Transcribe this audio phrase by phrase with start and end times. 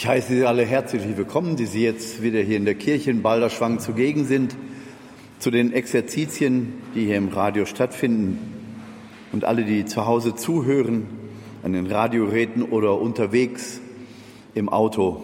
[0.00, 3.20] Ich heiße Sie alle herzlich willkommen, die Sie jetzt wieder hier in der Kirche in
[3.20, 4.56] Balderschwang zugegen sind,
[5.38, 8.38] zu den Exerzitien, die hier im Radio stattfinden
[9.30, 11.06] und alle, die zu Hause zuhören,
[11.62, 13.82] an den Radioräten oder unterwegs
[14.54, 15.20] im Auto.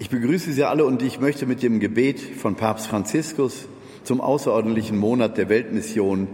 [0.00, 3.68] Ich begrüße Sie alle und ich möchte mit dem Gebet von Papst Franziskus
[4.02, 6.26] zum außerordentlichen Monat der Weltmission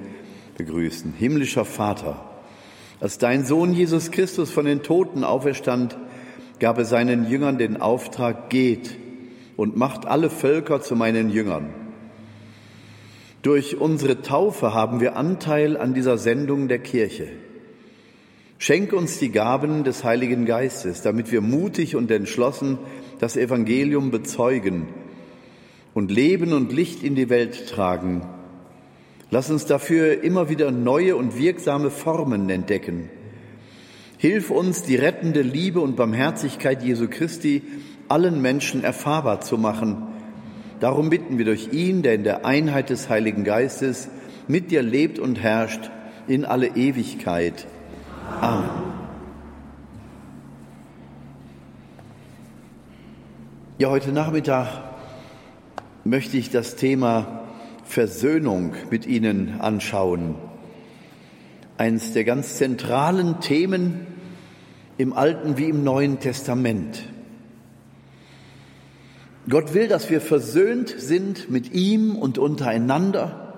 [0.57, 1.13] begrüßen.
[1.13, 2.25] Himmlischer Vater,
[3.01, 5.99] als dein Sohn Jesus Christus von den Toten auferstand,
[6.59, 8.97] gab er seinen Jüngern den Auftrag, geht
[9.57, 11.75] und macht alle Völker zu meinen Jüngern.
[13.43, 17.29] Durch unsere Taufe haben wir Anteil an dieser Sendung der Kirche.
[18.59, 22.79] Schenk uns die Gaben des Heiligen Geistes, damit wir mutig und entschlossen
[23.19, 24.87] das Evangelium bezeugen
[25.93, 28.23] und Leben und Licht in die Welt tragen.
[29.31, 33.11] Lass uns dafür immer wieder neue und wirksame Formen entdecken
[34.25, 37.63] Hilf uns, die rettende Liebe und Barmherzigkeit Jesu Christi
[38.09, 40.03] allen Menschen erfahrbar zu machen.
[40.81, 44.09] Darum bitten wir durch ihn, der in der Einheit des Heiligen Geistes
[44.49, 45.91] mit dir lebt und herrscht
[46.27, 47.67] in alle Ewigkeit.
[48.41, 48.71] Amen.
[53.77, 54.85] Ja, heute Nachmittag
[56.05, 57.43] möchte ich das Thema
[57.85, 60.37] Versöhnung mit Ihnen anschauen.
[61.77, 64.14] Eines der ganz zentralen Themen
[64.99, 67.03] im Alten wie im Neuen Testament.
[69.49, 73.53] Gott will, dass wir versöhnt sind mit ihm und untereinander.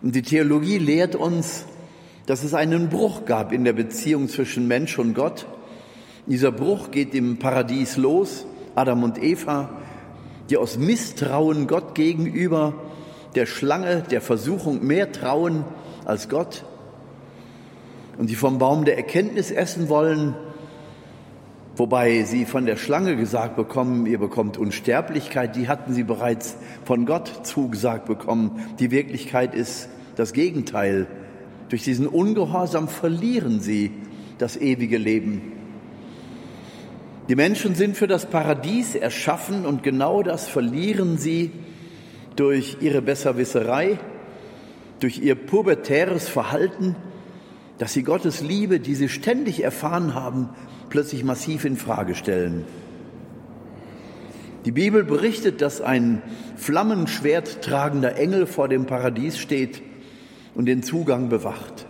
[0.00, 1.66] Und die Theologie lehrt uns,
[2.26, 5.46] dass es einen Bruch gab in der Beziehung zwischen Mensch und Gott.
[6.26, 9.68] Dieser Bruch geht im Paradies los, Adam und Eva,
[10.48, 12.74] die aus Misstrauen Gott gegenüber
[13.34, 15.64] der Schlange, der Versuchung mehr trauen
[16.04, 16.64] als Gott
[18.18, 20.34] und die vom Baum der Erkenntnis essen wollen,
[21.76, 27.06] wobei sie von der Schlange gesagt bekommen, ihr bekommt Unsterblichkeit, die hatten sie bereits von
[27.06, 28.62] Gott zugesagt bekommen.
[28.78, 31.06] Die Wirklichkeit ist das Gegenteil.
[31.70, 33.92] Durch diesen Ungehorsam verlieren sie
[34.38, 35.52] das ewige Leben.
[37.28, 41.52] Die Menschen sind für das Paradies erschaffen und genau das verlieren sie
[42.34, 43.98] durch ihre Besserwisserei,
[44.98, 46.96] durch ihr pubertäres Verhalten
[47.80, 50.50] dass sie Gottes Liebe, die sie ständig erfahren haben,
[50.90, 52.66] plötzlich massiv in Frage stellen.
[54.66, 56.20] Die Bibel berichtet, dass ein
[56.58, 59.80] Flammenschwert tragender Engel vor dem Paradies steht
[60.54, 61.86] und den Zugang bewacht.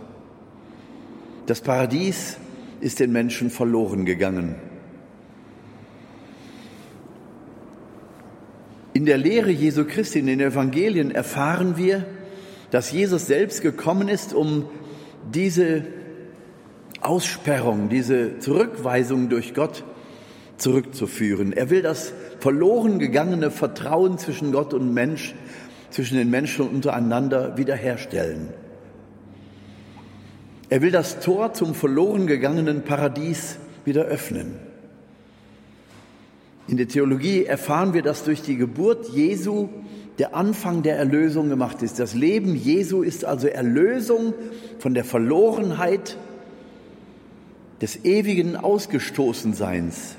[1.47, 2.37] Das Paradies
[2.79, 4.55] ist den Menschen verloren gegangen.
[8.93, 12.05] In der Lehre Jesu Christi, in den Evangelien erfahren wir,
[12.69, 14.69] dass Jesus selbst gekommen ist, um
[15.33, 15.83] diese
[17.01, 19.83] Aussperrung, diese Zurückweisung durch Gott
[20.57, 21.53] zurückzuführen.
[21.53, 25.33] Er will das verloren gegangene Vertrauen zwischen Gott und Mensch,
[25.89, 28.49] zwischen den Menschen untereinander wiederherstellen.
[30.69, 34.55] Er will das Tor zum verloren gegangenen Paradies wieder öffnen.
[36.67, 39.67] In der Theologie erfahren wir, dass durch die Geburt Jesu
[40.21, 41.97] der Anfang der Erlösung gemacht ist.
[41.97, 44.35] Das Leben Jesu ist also Erlösung
[44.77, 46.15] von der Verlorenheit
[47.81, 50.17] des ewigen Ausgestoßenseins.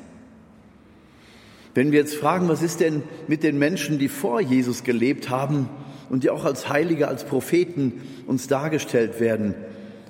[1.74, 5.68] Wenn wir jetzt fragen, was ist denn mit den Menschen, die vor Jesus gelebt haben
[6.10, 9.54] und die auch als Heilige, als Propheten uns dargestellt werden,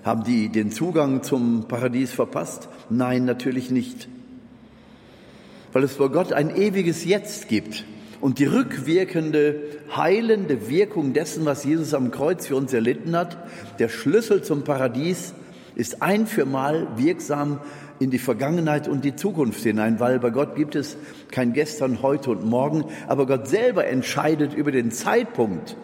[0.04, 2.70] haben die den Zugang zum Paradies verpasst?
[2.88, 4.09] Nein, natürlich nicht.
[5.74, 7.84] Weil es vor Gott ein ewiges Jetzt gibt
[8.22, 9.56] und die rückwirkende,
[9.94, 13.37] heilende Wirkung dessen, was Jesus am Kreuz für uns erlitten hat,
[13.81, 15.34] der Schlüssel zum Paradies,
[15.75, 17.59] ist ein für mal wirksam
[17.99, 20.97] in die Vergangenheit und die Zukunft hinein, weil bei Gott gibt es
[21.33, 25.77] kein Gestern, heute und morgen, aber Gott selber entscheidet über den Zeitpunkt,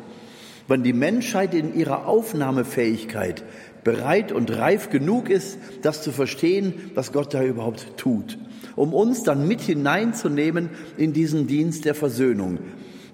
[0.69, 3.43] wann die Menschheit in ihrer Aufnahmefähigkeit
[3.82, 8.38] bereit und reif genug ist, das zu verstehen, was Gott da überhaupt tut
[8.78, 12.58] um uns dann mit hineinzunehmen in diesen Dienst der Versöhnung.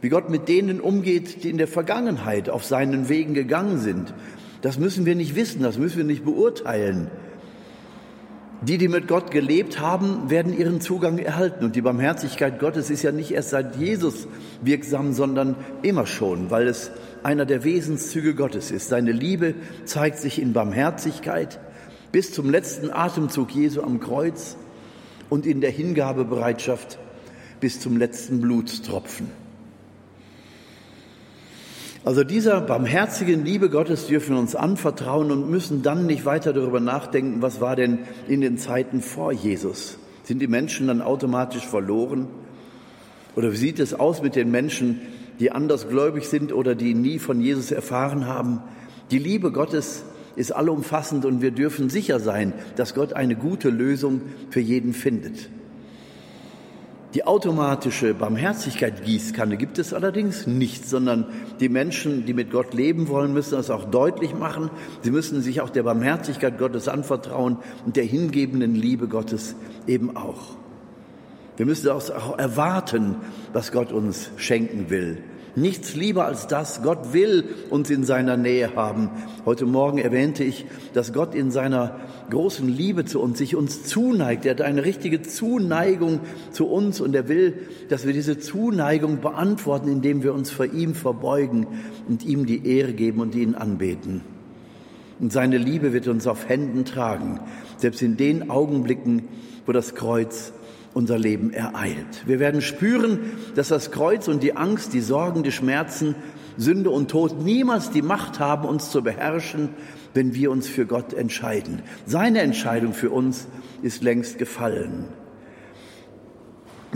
[0.00, 4.12] Wie Gott mit denen umgeht, die in der Vergangenheit auf seinen Wegen gegangen sind.
[4.60, 7.10] Das müssen wir nicht wissen, das müssen wir nicht beurteilen.
[8.62, 11.64] Die, die mit Gott gelebt haben, werden ihren Zugang erhalten.
[11.64, 14.26] Und die Barmherzigkeit Gottes ist ja nicht erst seit Jesus
[14.62, 16.90] wirksam, sondern immer schon, weil es
[17.22, 18.88] einer der Wesenszüge Gottes ist.
[18.88, 21.60] Seine Liebe zeigt sich in Barmherzigkeit
[22.12, 24.56] bis zum letzten Atemzug Jesu am Kreuz
[25.30, 26.98] und in der Hingabebereitschaft
[27.60, 29.28] bis zum letzten Blutstropfen.
[32.04, 36.78] Also dieser barmherzigen Liebe Gottes dürfen wir uns anvertrauen und müssen dann nicht weiter darüber
[36.78, 39.98] nachdenken, was war denn in den Zeiten vor Jesus.
[40.24, 42.28] Sind die Menschen dann automatisch verloren?
[43.36, 45.00] Oder wie sieht es aus mit den Menschen,
[45.40, 48.60] die andersgläubig sind oder die nie von Jesus erfahren haben?
[49.10, 50.04] Die Liebe Gottes
[50.36, 55.48] ist allumfassend und wir dürfen sicher sein, dass Gott eine gute Lösung für jeden findet.
[57.14, 61.26] Die automatische Barmherzigkeit-Gießkanne gibt es allerdings nicht, sondern
[61.60, 64.68] die Menschen, die mit Gott leben wollen, müssen das auch deutlich machen.
[65.02, 69.54] Sie müssen sich auch der Barmherzigkeit Gottes anvertrauen und der hingebenden Liebe Gottes
[69.86, 70.56] eben auch.
[71.56, 73.14] Wir müssen auch erwarten,
[73.52, 75.18] was Gott uns schenken will.
[75.56, 76.82] Nichts lieber als das.
[76.82, 79.10] Gott will uns in seiner Nähe haben.
[79.44, 84.46] Heute Morgen erwähnte ich, dass Gott in seiner großen Liebe zu uns sich uns zuneigt.
[84.46, 86.20] Er hat eine richtige Zuneigung
[86.50, 87.54] zu uns und er will,
[87.88, 91.68] dass wir diese Zuneigung beantworten, indem wir uns vor ihm verbeugen
[92.08, 94.22] und ihm die Ehre geben und ihn anbeten.
[95.20, 97.38] Und seine Liebe wird uns auf Händen tragen,
[97.76, 99.28] selbst in den Augenblicken,
[99.66, 100.52] wo das Kreuz
[100.94, 102.24] unser Leben ereilt.
[102.26, 103.20] Wir werden spüren,
[103.54, 106.14] dass das Kreuz und die Angst, die Sorgen, die Schmerzen,
[106.56, 109.70] Sünde und Tod niemals die Macht haben, uns zu beherrschen,
[110.14, 111.82] wenn wir uns für Gott entscheiden.
[112.06, 113.48] Seine Entscheidung für uns
[113.82, 115.06] ist längst gefallen.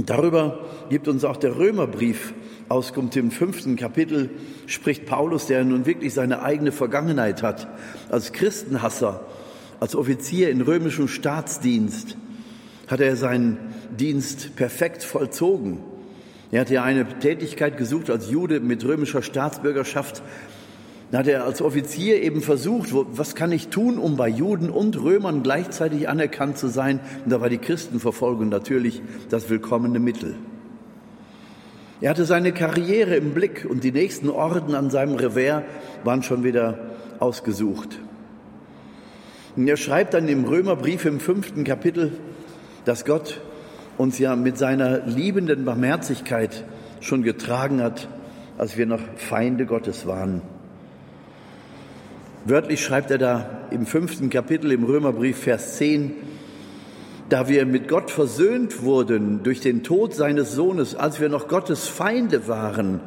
[0.06, 0.60] Darüber
[0.90, 2.32] gibt uns auch der Römerbrief
[2.68, 4.30] Auskunft im fünften Kapitel,
[4.66, 7.66] spricht Paulus, der nun wirklich seine eigene Vergangenheit hat,
[8.10, 9.26] als Christenhasser,
[9.80, 12.16] als Offizier in römischem Staatsdienst,
[12.86, 13.56] hat er seinen
[13.96, 15.78] Dienst perfekt vollzogen.
[16.50, 20.22] Er hat ja eine Tätigkeit gesucht als Jude mit römischer Staatsbürgerschaft.
[21.10, 25.00] Da hat er als Offizier eben versucht, was kann ich tun, um bei Juden und
[25.02, 27.00] Römern gleichzeitig anerkannt zu sein?
[27.24, 30.36] Und da war die Christenverfolgung natürlich das willkommene Mittel.
[32.00, 35.64] Er hatte seine Karriere im Blick und die nächsten Orden an seinem Revers
[36.04, 36.78] waren schon wieder
[37.18, 37.98] ausgesucht.
[39.56, 42.12] Und er schreibt dann im Römerbrief im fünften Kapitel,
[42.84, 43.40] dass Gott
[43.98, 46.64] uns ja mit seiner liebenden Barmherzigkeit
[47.00, 48.08] schon getragen hat,
[48.56, 50.40] als wir noch Feinde Gottes waren.
[52.44, 56.12] Wörtlich schreibt er da im fünften Kapitel im Römerbrief, Vers 10,
[57.28, 61.88] da wir mit Gott versöhnt wurden durch den Tod seines Sohnes, als wir noch Gottes
[61.88, 63.00] Feinde waren,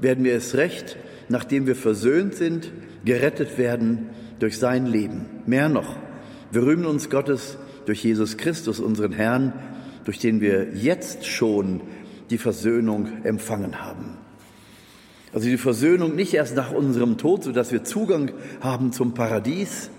[0.00, 0.96] werden wir es recht,
[1.28, 2.70] nachdem wir versöhnt sind,
[3.04, 5.26] gerettet werden durch sein Leben.
[5.46, 5.96] Mehr noch,
[6.52, 9.52] wir rühmen uns Gottes durch Jesus Christus, unseren Herrn,
[10.04, 11.80] durch den wir jetzt schon
[12.30, 14.16] die Versöhnung empfangen haben.
[15.32, 18.30] Also die Versöhnung nicht erst nach unserem Tod, so dass wir Zugang
[18.60, 19.90] haben zum Paradies,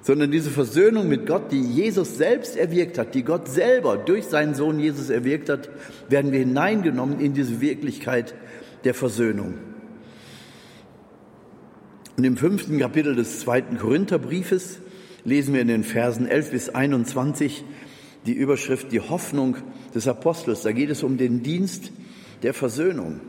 [0.00, 4.54] sondern diese Versöhnung mit Gott, die Jesus selbst erwirkt hat, die Gott selber durch seinen
[4.54, 5.68] Sohn Jesus erwirkt hat,
[6.08, 8.34] werden wir hineingenommen in diese Wirklichkeit
[8.84, 9.54] der Versöhnung.
[12.16, 14.78] Und im fünften Kapitel des zweiten Korintherbriefes
[15.24, 17.64] lesen wir in den Versen 11 bis 21
[18.26, 19.56] die Überschrift Die Hoffnung
[19.94, 20.62] des Apostels.
[20.62, 21.90] Da geht es um den Dienst
[22.42, 23.20] der Versöhnung.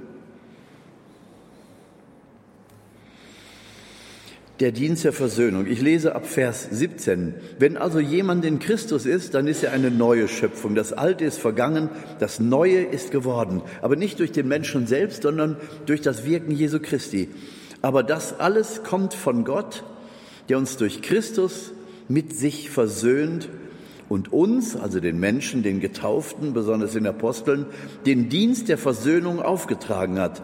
[4.59, 5.65] Der Dienst der Versöhnung.
[5.67, 7.33] Ich lese ab Vers 17.
[7.57, 10.75] Wenn also jemand in Christus ist, dann ist er eine neue Schöpfung.
[10.75, 13.61] Das Alte ist vergangen, das Neue ist geworden.
[13.81, 15.57] Aber nicht durch den Menschen selbst, sondern
[15.87, 17.29] durch das Wirken Jesu Christi.
[17.81, 19.83] Aber das alles kommt von Gott,
[20.49, 21.73] der uns durch Christus
[22.07, 23.49] mit sich versöhnt
[24.09, 27.65] und uns, also den Menschen, den Getauften, besonders den Aposteln,
[28.05, 30.41] den Dienst der Versöhnung aufgetragen hat.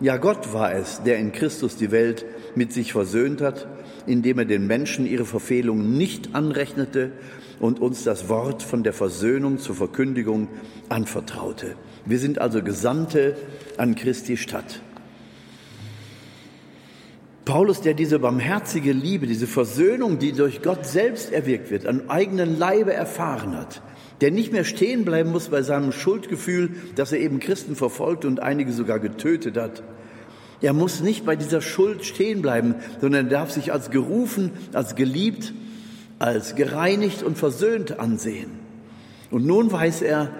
[0.00, 2.24] Ja, Gott war es, der in Christus die Welt
[2.54, 3.66] mit sich versöhnt hat,
[4.06, 7.12] indem er den Menschen ihre Verfehlungen nicht anrechnete
[7.60, 10.48] und uns das Wort von der Versöhnung zur Verkündigung
[10.88, 11.74] anvertraute.
[12.04, 13.36] Wir sind also Gesandte
[13.76, 14.80] an Christi Stadt.
[17.48, 22.58] Paulus, der diese barmherzige Liebe, diese Versöhnung, die durch Gott selbst erwirkt wird, an eigenen
[22.58, 23.80] Leibe erfahren hat,
[24.20, 28.40] der nicht mehr stehen bleiben muss bei seinem Schuldgefühl, dass er eben Christen verfolgt und
[28.40, 29.82] einige sogar getötet hat.
[30.60, 34.94] Er muss nicht bei dieser Schuld stehen bleiben, sondern er darf sich als gerufen, als
[34.94, 35.54] geliebt,
[36.18, 38.50] als gereinigt und versöhnt ansehen.
[39.30, 40.32] Und nun weiß er,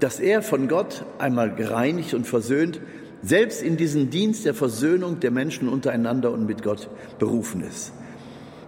[0.00, 2.80] dass er von Gott einmal gereinigt und versöhnt
[3.24, 6.88] selbst in diesen Dienst der Versöhnung der Menschen untereinander und mit Gott
[7.18, 7.92] berufen ist.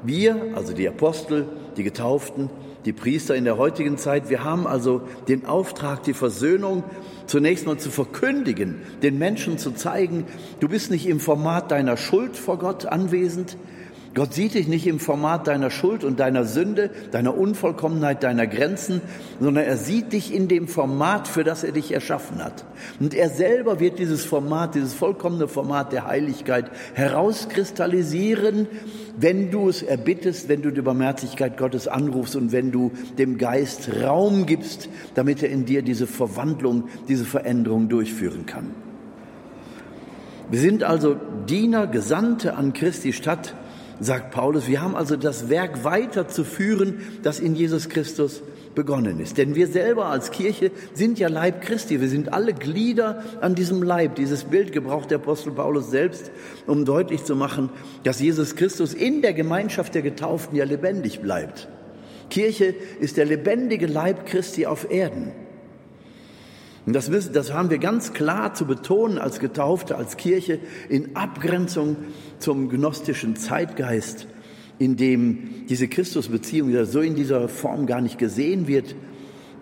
[0.02, 1.46] Wir, also die Apostel,
[1.76, 2.50] die Getauften,
[2.84, 6.84] die Priester in der heutigen Zeit, wir haben also den Auftrag, die Versöhnung
[7.26, 10.24] zunächst mal zu verkündigen, den Menschen zu zeigen,
[10.60, 13.56] du bist nicht im Format deiner Schuld vor Gott anwesend,
[14.16, 19.02] Gott sieht dich nicht im Format deiner Schuld und deiner Sünde, deiner Unvollkommenheit, deiner Grenzen,
[19.40, 22.64] sondern er sieht dich in dem Format, für das er dich erschaffen hat.
[22.98, 28.68] Und er selber wird dieses Format, dieses vollkommene Format der Heiligkeit herauskristallisieren,
[29.18, 33.90] wenn du es erbittest, wenn du die Barmherzigkeit Gottes anrufst und wenn du dem Geist
[34.02, 38.70] Raum gibst, damit er in dir diese Verwandlung, diese Veränderung durchführen kann.
[40.50, 43.54] Wir sind also Diener, Gesandte an Christi Stadt,
[44.00, 44.68] sagt Paulus.
[44.68, 48.42] Wir haben also das Werk weiterzuführen, das in Jesus Christus
[48.74, 49.38] begonnen ist.
[49.38, 52.00] Denn wir selber als Kirche sind ja Leib Christi.
[52.00, 54.14] Wir sind alle Glieder an diesem Leib.
[54.16, 56.30] Dieses Bild gebraucht der Apostel Paulus selbst,
[56.66, 57.70] um deutlich zu machen,
[58.04, 61.68] dass Jesus Christus in der Gemeinschaft der Getauften ja lebendig bleibt.
[62.30, 65.32] Kirche ist der lebendige Leib Christi auf Erden.
[66.86, 71.16] Und das, müssen, das haben wir ganz klar zu betonen als Getaufte, als Kirche in
[71.16, 71.96] Abgrenzung
[72.38, 74.28] zum gnostischen Zeitgeist,
[74.78, 78.94] in dem diese Christusbeziehung so in dieser Form gar nicht gesehen wird,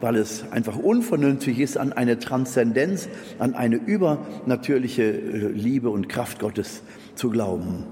[0.02, 6.40] weil es einfach unvernünftig ist, an eine Transzendenz, an eine übernatürliche äh, Liebe und Kraft
[6.40, 6.82] Gottes
[7.14, 7.86] zu glauben.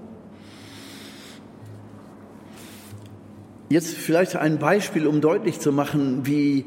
[3.70, 6.66] Jetzt vielleicht ein Beispiel, um deutlich zu machen, wie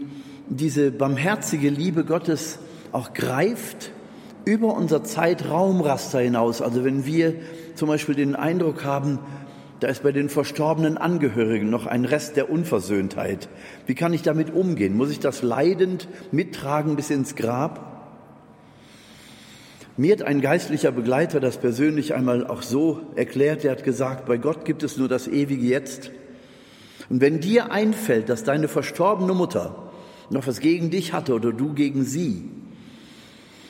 [0.50, 2.60] diese barmherzige Liebe Gottes
[2.92, 3.92] auch greift
[4.46, 6.62] über unser Zeitraumraster hinaus.
[6.62, 7.36] Also wenn wir
[7.76, 9.20] zum Beispiel den Eindruck haben,
[9.80, 13.50] da ist bei den verstorbenen Angehörigen noch ein Rest der Unversöhntheit.
[13.86, 14.96] Wie kann ich damit umgehen?
[14.96, 17.92] Muss ich das leidend mittragen bis ins Grab?
[19.98, 23.64] Mir hat ein geistlicher Begleiter das persönlich einmal auch so erklärt.
[23.66, 26.12] Er hat gesagt, bei Gott gibt es nur das ewige Jetzt.
[27.10, 29.85] Und wenn dir einfällt, dass deine verstorbene Mutter
[30.30, 32.50] noch was gegen dich hatte oder du gegen sie,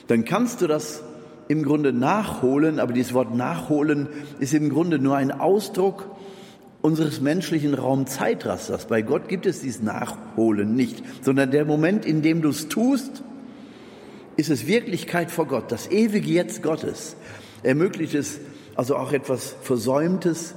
[0.08, 1.04] dann kannst du das
[1.48, 4.08] im Grunde nachholen, aber dieses Wort nachholen
[4.40, 6.10] ist im Grunde nur ein Ausdruck
[6.82, 8.86] unseres menschlichen Raumzeitrasters.
[8.86, 13.24] Bei Gott gibt es dieses Nachholen nicht, sondern der Moment, in dem du es tust,
[14.38, 15.72] ist es Wirklichkeit vor Gott.
[15.72, 17.16] Das ewige Jetzt Gottes
[17.64, 18.40] ermöglicht es
[18.76, 20.56] also auch etwas Versäumtes,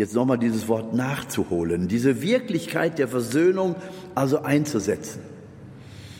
[0.00, 3.76] jetzt nochmal dieses Wort nachzuholen, diese Wirklichkeit der Versöhnung
[4.14, 5.20] also einzusetzen.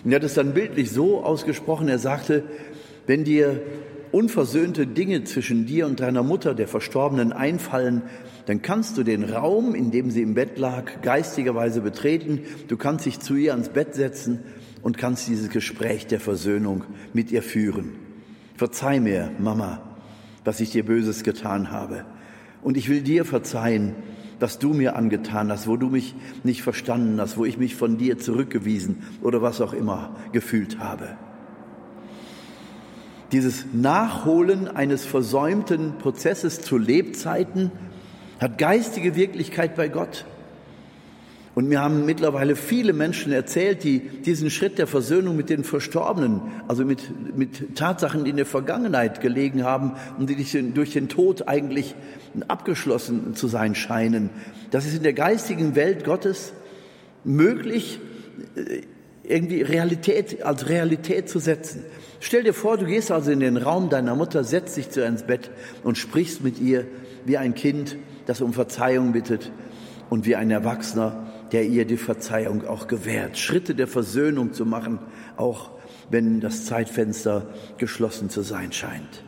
[0.04, 2.44] Und er hat es dann bildlich so ausgesprochen, er sagte,
[3.06, 3.60] wenn dir
[4.12, 8.02] unversöhnte Dinge zwischen dir und deiner Mutter, der Verstorbenen, einfallen,
[8.46, 13.06] dann kannst du den Raum, in dem sie im Bett lag, geistigerweise betreten, du kannst
[13.06, 14.40] dich zu ihr ans Bett setzen
[14.82, 17.92] und kannst dieses Gespräch der Versöhnung mit ihr führen.
[18.56, 19.80] Verzeih mir, Mama,
[20.44, 22.04] was ich dir Böses getan habe.
[22.62, 23.94] Und ich will dir verzeihen,
[24.38, 26.14] was du mir angetan hast, wo du mich
[26.44, 31.16] nicht verstanden hast, wo ich mich von dir zurückgewiesen oder was auch immer gefühlt habe.
[33.32, 37.70] Dieses Nachholen eines versäumten Prozesses zu Lebzeiten
[38.40, 40.24] hat geistige Wirklichkeit bei Gott.
[41.60, 46.40] Und mir haben mittlerweile viele Menschen erzählt, die diesen Schritt der Versöhnung mit den Verstorbenen,
[46.68, 51.48] also mit, mit Tatsachen, die in der Vergangenheit gelegen haben und die durch den Tod
[51.48, 51.94] eigentlich
[52.48, 54.30] abgeschlossen zu sein scheinen.
[54.70, 56.54] Das ist in der geistigen Welt Gottes
[57.24, 58.00] möglich,
[58.56, 58.80] äh,
[59.22, 61.84] irgendwie Realität als Realität zu setzen.
[62.20, 65.06] Stell dir vor, du gehst also in den Raum deiner Mutter, setzt dich zu ihr
[65.08, 65.50] ins Bett
[65.84, 66.86] und sprichst mit ihr
[67.26, 69.52] wie ein Kind, das um Verzeihung bittet
[70.08, 73.38] und wie ein Erwachsener, der ihr die Verzeihung auch gewährt.
[73.38, 74.98] Schritte der Versöhnung zu machen,
[75.36, 75.70] auch
[76.10, 77.46] wenn das Zeitfenster
[77.78, 79.24] geschlossen zu sein scheint.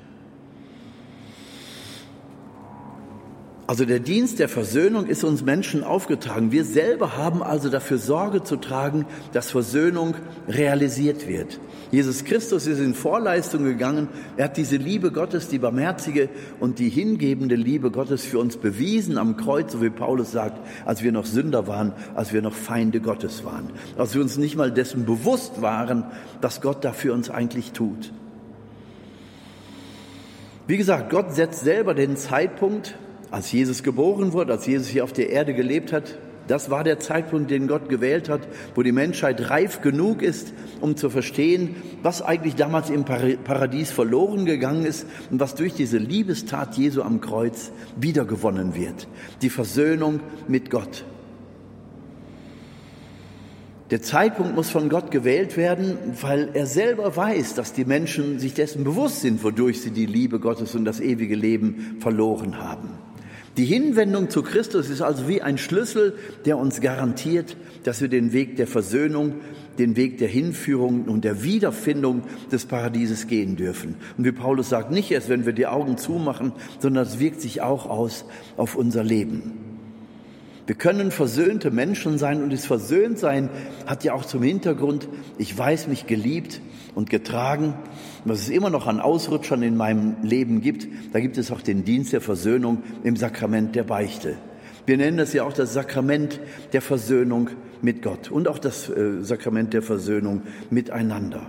[3.73, 6.53] Also der Dienst der Versöhnung ist uns Menschen aufgetragen.
[6.53, 10.15] Wir selber haben also dafür Sorge zu tragen, dass Versöhnung
[10.47, 11.59] realisiert wird.
[11.91, 14.09] Jesus Christus ist in Vorleistung gegangen.
[14.37, 16.29] Er hat diese Liebe Gottes, die barmherzige
[16.61, 21.03] und die hingebende Liebe Gottes für uns bewiesen am Kreuz, so wie Paulus sagt, als
[21.03, 24.71] wir noch Sünder waren, als wir noch Feinde Gottes waren, als wir uns nicht mal
[24.71, 26.05] dessen bewusst waren,
[26.43, 28.13] was Gott da für uns eigentlich tut.
[30.67, 32.97] Wie gesagt, Gott setzt selber den Zeitpunkt,
[33.33, 36.99] als Jesus geboren wurde, als Jesus hier auf der Erde gelebt hat, das war der
[36.99, 38.41] Zeitpunkt, den Gott gewählt hat,
[38.75, 44.45] wo die Menschheit reif genug ist, um zu verstehen, was eigentlich damals im Paradies verloren
[44.45, 49.09] gegangen ist und was durch diese Liebestat Jesu am Kreuz wiedergewonnen wird.
[49.41, 51.05] Die Versöhnung mit Gott.
[53.91, 58.55] Der Zeitpunkt muss von Gott gewählt werden, weil er selber weiß, dass die Menschen sich
[58.55, 63.02] dessen bewusst sind, wodurch sie die Liebe Gottes und das ewige Leben verloren haben.
[63.59, 66.15] Die Hinwendung zu Christus ist also wie ein Schlüssel,
[66.47, 69.35] der uns garantiert, dass wir den Weg der Versöhnung,
[69.79, 73.97] den Weg der Hinführung und der Wiederfindung des Paradieses gehen dürfen.
[74.17, 77.61] Und wie Paulus sagt, nicht erst, wenn wir die Augen zumachen, sondern es wirkt sich
[77.61, 78.25] auch aus
[78.57, 79.62] auf unser Leben.
[80.67, 83.51] Wir können versöhnte Menschen sein und das Versöhntsein
[83.87, 86.61] hat ja auch zum Hintergrund, ich weiß mich geliebt
[86.95, 87.75] und getragen.
[88.25, 91.85] Was es immer noch an Ausrutschern in meinem Leben gibt, da gibt es auch den
[91.85, 94.37] Dienst der Versöhnung im Sakrament der Beichte.
[94.87, 96.41] Wir nennen das ja auch das Sakrament
[96.73, 97.51] der Versöhnung
[97.83, 101.47] mit Gott und auch das äh, Sakrament der Versöhnung miteinander.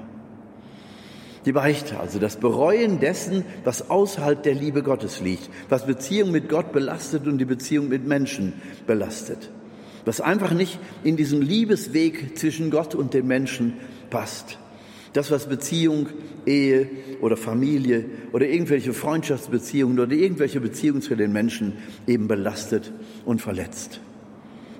[1.45, 6.47] Die Beichte, also das Bereuen dessen, was außerhalb der Liebe Gottes liegt, was Beziehung mit
[6.47, 8.53] Gott belastet und die Beziehung mit Menschen
[8.88, 9.50] belastet,
[10.05, 13.73] was einfach nicht in diesen Liebesweg zwischen Gott und den Menschen
[14.09, 14.57] passt.
[15.12, 16.07] Das, was Beziehung,
[16.45, 16.89] Ehe
[17.21, 21.73] oder Familie oder irgendwelche Freundschaftsbeziehungen oder irgendwelche Beziehungen zu den Menschen
[22.07, 22.91] eben belastet
[23.25, 24.00] und verletzt.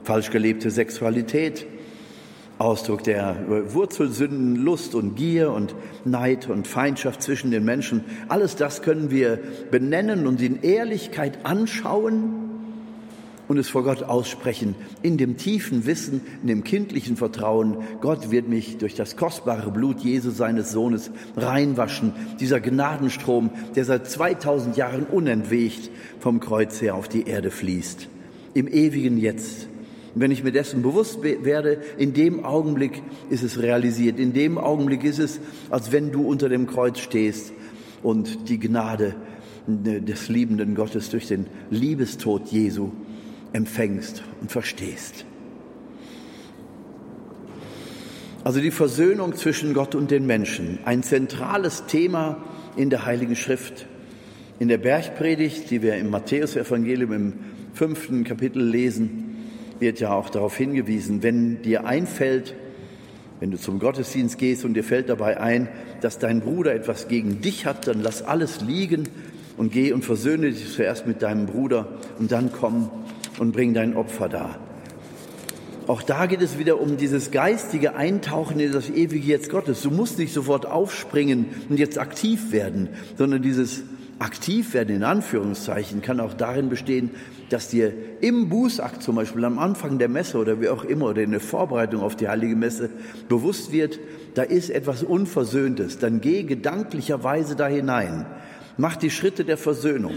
[0.04, 1.66] Falsch gelebte Sexualität,
[2.60, 3.36] Ausdruck der
[3.74, 8.04] Wurzelsünden, Lust und Gier und Neid und Feindschaft zwischen den Menschen.
[8.30, 9.40] Alles das können wir
[9.72, 12.44] benennen und in Ehrlichkeit anschauen
[13.48, 18.48] und es vor Gott aussprechen, in dem tiefen Wissen, in dem kindlichen Vertrauen, Gott wird
[18.48, 22.14] mich durch das kostbare Blut Jesu seines Sohnes reinwaschen.
[22.40, 28.08] Dieser Gnadenstrom, der seit 2000 Jahren unentwegt vom Kreuz her auf die Erde fließt.
[28.54, 29.68] Im ewigen Jetzt
[30.14, 34.20] und wenn ich mir dessen bewusst werde, in dem Augenblick ist es realisiert.
[34.20, 35.40] In dem Augenblick ist es,
[35.72, 37.52] als wenn du unter dem Kreuz stehst
[38.04, 39.16] und die Gnade
[39.66, 42.92] des liebenden Gottes durch den Liebestod Jesu
[43.54, 45.26] empfängst und verstehst.
[48.44, 52.44] Also die Versöhnung zwischen Gott und den Menschen, ein zentrales Thema
[52.76, 53.88] in der Heiligen Schrift.
[54.60, 57.34] In der Bergpredigt, die wir im Matthäusevangelium im
[57.74, 59.23] fünften Kapitel lesen,
[59.84, 62.56] wird ja auch darauf hingewiesen, wenn dir einfällt,
[63.42, 65.68] wenn du zum Gottesdienst gehst und dir fällt dabei ein,
[66.00, 69.10] dass dein Bruder etwas gegen dich hat, dann lass alles liegen
[69.58, 72.90] und geh und versöhne dich zuerst mit deinem Bruder und dann komm
[73.40, 74.58] und bring dein Opfer dar.
[75.88, 79.82] Auch da geht es wieder um dieses geistige Eintauchen in das ewige Jetzt Gottes.
[79.82, 82.88] Du musst nicht sofort aufspringen und jetzt aktiv werden,
[83.18, 83.84] sondern dieses
[84.20, 87.12] aktiv werden in Anführungszeichen kann auch darin bestehen,
[87.50, 91.22] dass dir im Bußakt zum Beispiel am Anfang der Messe oder wie auch immer oder
[91.22, 92.90] in der Vorbereitung auf die heilige Messe
[93.28, 94.00] bewusst wird,
[94.36, 98.26] da ist etwas Unversöhntes, dann geh gedanklicherweise da hinein.
[98.78, 100.14] Mach die Schritte der Versöhnung.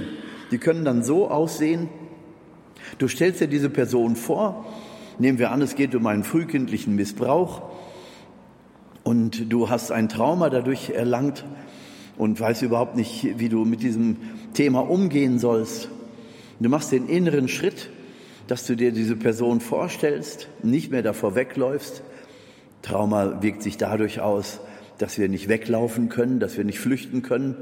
[0.51, 1.89] Die können dann so aussehen,
[2.99, 4.65] du stellst dir diese Person vor,
[5.19, 7.63] nehmen wir an, es geht um einen frühkindlichen Missbrauch.
[9.03, 11.45] Und du hast ein Trauma dadurch erlangt
[12.19, 14.17] und weißt überhaupt nicht, wie du mit diesem
[14.55, 15.89] Thema umgehen sollst.
[16.61, 17.91] Du machst den inneren Schritt,
[18.47, 22.03] dass du dir diese Person vorstellst, nicht mehr davor wegläufst.
[22.83, 24.61] Trauma wirkt sich dadurch aus,
[24.99, 27.57] dass wir nicht weglaufen können, dass wir nicht flüchten können,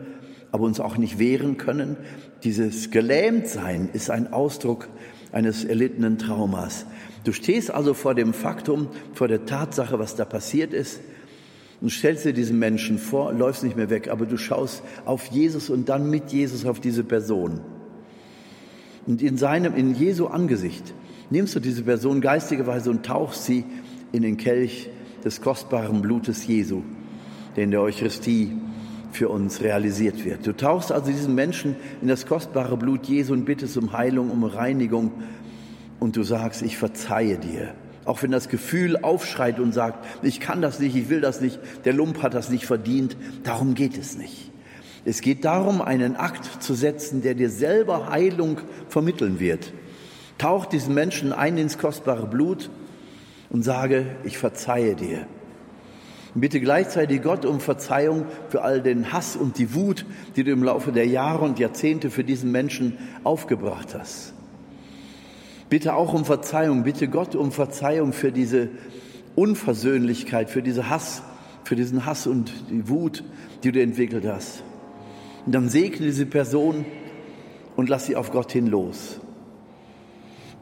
[0.53, 1.97] aber uns auch nicht wehren können.
[2.45, 4.89] Dieses Gelähmtsein ist ein Ausdruck
[5.33, 6.87] eines erlittenen Traumas.
[7.25, 11.01] Du stehst also vor dem Faktum, vor der Tatsache, was da passiert ist,
[11.85, 15.69] und stellst dir diesen Menschen vor, läufst nicht mehr weg, aber du schaust auf Jesus
[15.69, 17.61] und dann mit Jesus auf diese Person.
[19.07, 20.95] Und in seinem, in Jesu Angesicht
[21.29, 23.67] nimmst du diese Person geistigerweise und tauchst sie
[24.13, 24.89] in den Kelch
[25.27, 26.81] des kostbaren Blutes Jesu,
[27.55, 28.53] der in der Eucharistie
[29.13, 30.47] für uns realisiert wird.
[30.47, 34.45] Du tauchst also diesen Menschen in das kostbare Blut Jesu und bittest um Heilung, um
[34.45, 35.13] Reinigung
[36.01, 37.75] und du sagst, ich verzeihe dir.
[38.05, 41.59] Auch wenn das Gefühl aufschreit und sagt, ich kann das nicht, ich will das nicht,
[41.85, 44.51] der Lump hat das nicht verdient, darum geht es nicht.
[45.07, 49.73] Es geht darum, einen Akt zu setzen, der dir selber Heilung vermitteln wird.
[50.39, 52.71] Tauch diesen Menschen ein ins kostbare Blut
[53.51, 55.27] und sage, ich verzeihe dir.
[56.35, 60.65] Bitte gleichzeitig Gott um Verzeihung für all den Hass und die Wut, die du im
[60.65, 64.34] Laufe der Jahre und Jahrzehnte für diesen Menschen aufgebracht hast.
[65.75, 68.69] Bitte auch um Verzeihung, bitte Gott um Verzeihung für diese
[69.35, 71.25] Unversöhnlichkeit, für diese Hass,
[71.65, 73.25] für diesen Hass und die Wut,
[73.65, 74.63] die du entwickelt hast.
[75.45, 76.85] Und dann segne diese Person
[77.75, 79.19] und lass sie auf Gott hin los.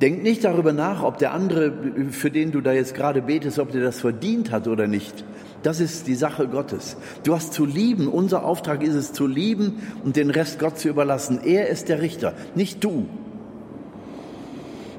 [0.01, 1.75] Denk nicht darüber nach, ob der andere,
[2.11, 5.27] für den du da jetzt gerade betest, ob der das verdient hat oder nicht.
[5.63, 6.97] Das ist die Sache Gottes.
[7.23, 8.09] Du hast zu lieben.
[8.09, 11.39] Unser Auftrag ist es zu lieben und den Rest Gott zu überlassen.
[11.45, 13.09] Er ist der Richter, nicht du.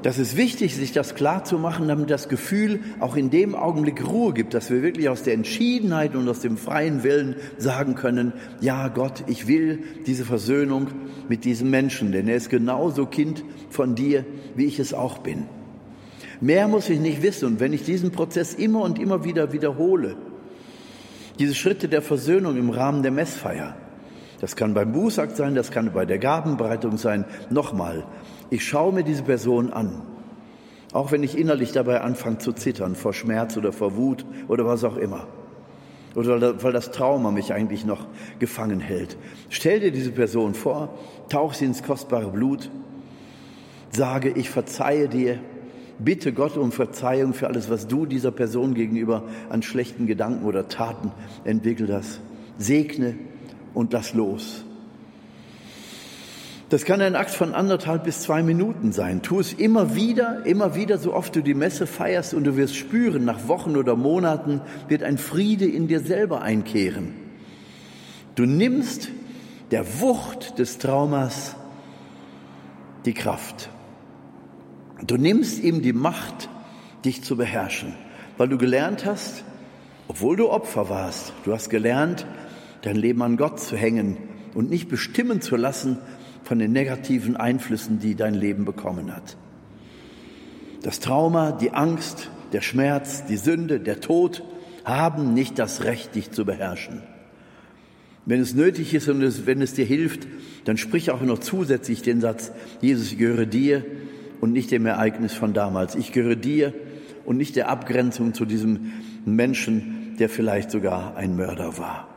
[0.03, 4.05] Das ist wichtig, sich das klar zu machen, damit das Gefühl auch in dem Augenblick
[4.05, 8.33] Ruhe gibt, dass wir wirklich aus der Entschiedenheit und aus dem freien Willen sagen können,
[8.59, 10.87] ja Gott, ich will diese Versöhnung
[11.29, 15.45] mit diesem Menschen, denn er ist genauso Kind von dir, wie ich es auch bin.
[16.41, 20.17] Mehr muss ich nicht wissen und wenn ich diesen Prozess immer und immer wieder wiederhole,
[21.39, 23.77] diese Schritte der Versöhnung im Rahmen der Messfeier,
[24.41, 27.23] das kann beim Bußakt sein, das kann bei der Gabenbereitung sein.
[27.49, 28.03] Nochmal,
[28.53, 30.03] ich schaue mir diese Person an.
[30.91, 34.83] Auch wenn ich innerlich dabei anfange zu zittern vor Schmerz oder vor Wut oder was
[34.83, 35.25] auch immer.
[36.13, 38.05] Oder weil das Trauma mich eigentlich noch
[38.37, 39.17] gefangen hält.
[39.49, 40.95] Stell dir diese Person vor,
[41.29, 42.69] tauch sie ins kostbare Blut,
[43.89, 45.39] sage, ich verzeihe dir,
[45.97, 50.67] bitte Gott um Verzeihung für alles, was du dieser Person gegenüber an schlechten Gedanken oder
[50.67, 51.11] Taten
[51.43, 52.21] entwickelt hast.
[52.59, 53.15] Segne
[53.73, 54.63] und lass los.
[56.73, 59.21] Das kann ein Akt von anderthalb bis zwei Minuten sein.
[59.21, 62.75] Tu es immer wieder, immer wieder, so oft du die Messe feierst und du wirst
[62.75, 67.13] spüren, nach Wochen oder Monaten wird ein Friede in dir selber einkehren.
[68.33, 69.09] Du nimmst
[69.69, 71.55] der Wucht des Traumas
[73.05, 73.69] die Kraft.
[75.05, 76.49] Du nimmst ihm die Macht,
[77.05, 77.93] dich zu beherrschen,
[78.39, 79.43] weil du gelernt hast,
[80.07, 82.25] obwohl du Opfer warst, du hast gelernt,
[82.81, 84.17] dein Leben an Gott zu hängen
[84.55, 85.99] und nicht bestimmen zu lassen
[86.43, 89.37] von den negativen Einflüssen, die dein Leben bekommen hat.
[90.81, 94.43] Das Trauma, die Angst, der Schmerz, die Sünde, der Tod
[94.83, 97.01] haben nicht das Recht, dich zu beherrschen.
[98.25, 100.27] Wenn es nötig ist und es, wenn es dir hilft,
[100.65, 102.51] dann sprich auch noch zusätzlich den Satz,
[102.81, 103.85] Jesus, ich gehöre dir
[104.39, 105.95] und nicht dem Ereignis von damals.
[105.95, 106.73] Ich gehöre dir
[107.25, 108.93] und nicht der Abgrenzung zu diesem
[109.25, 112.12] Menschen, der vielleicht sogar ein Mörder war.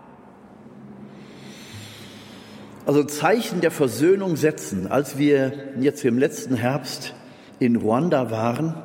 [2.87, 4.87] Also Zeichen der Versöhnung setzen.
[4.87, 7.15] Als wir jetzt im letzten Herbst
[7.59, 8.77] in Ruanda waren,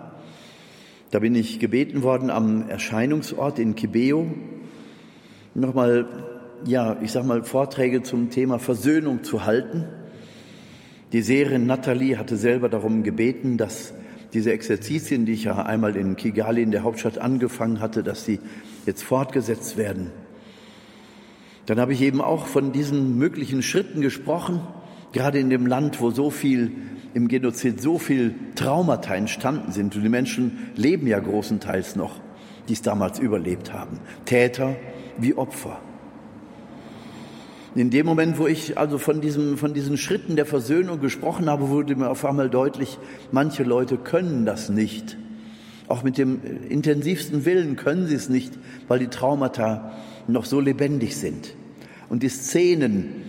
[1.11, 4.25] da bin ich gebeten worden am Erscheinungsort in Kibeo,
[5.53, 6.07] nochmal,
[6.65, 9.85] ja, ich sag mal, Vorträge zum Thema Versöhnung zu halten.
[11.13, 13.93] Die Seherin Nathalie hatte selber darum gebeten, dass
[14.33, 18.39] diese Exerzitien, die ich ja einmal in Kigali in der Hauptstadt angefangen hatte, dass sie
[18.87, 20.09] jetzt fortgesetzt werden.
[21.71, 24.60] Dann habe ich eben auch von diesen möglichen Schritten gesprochen,
[25.13, 26.73] gerade in dem Land, wo so viel
[27.13, 29.95] im Genozid so viel Traumata entstanden sind.
[29.95, 32.19] Und die Menschen leben ja großenteils noch,
[32.67, 34.01] die es damals überlebt haben.
[34.25, 34.75] Täter
[35.17, 35.79] wie Opfer.
[37.73, 41.69] In dem Moment, wo ich also von, diesem, von diesen Schritten der Versöhnung gesprochen habe,
[41.69, 42.99] wurde mir auf einmal deutlich,
[43.31, 45.17] manche Leute können das nicht.
[45.88, 49.93] Auch mit dem intensivsten Willen können sie es nicht, weil die Traumata
[50.27, 51.55] noch so lebendig sind.
[52.12, 53.24] Und die Szenen,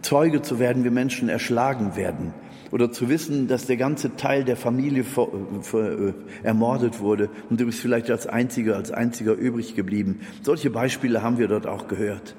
[0.00, 2.32] Zeuge zu werden, wie Menschen erschlagen werden
[2.70, 7.60] oder zu wissen, dass der ganze Teil der Familie vor, vor, äh, ermordet wurde und
[7.60, 10.20] du bist vielleicht als Einziger, als Einziger übrig geblieben.
[10.40, 12.34] Solche Beispiele haben wir dort auch gehört.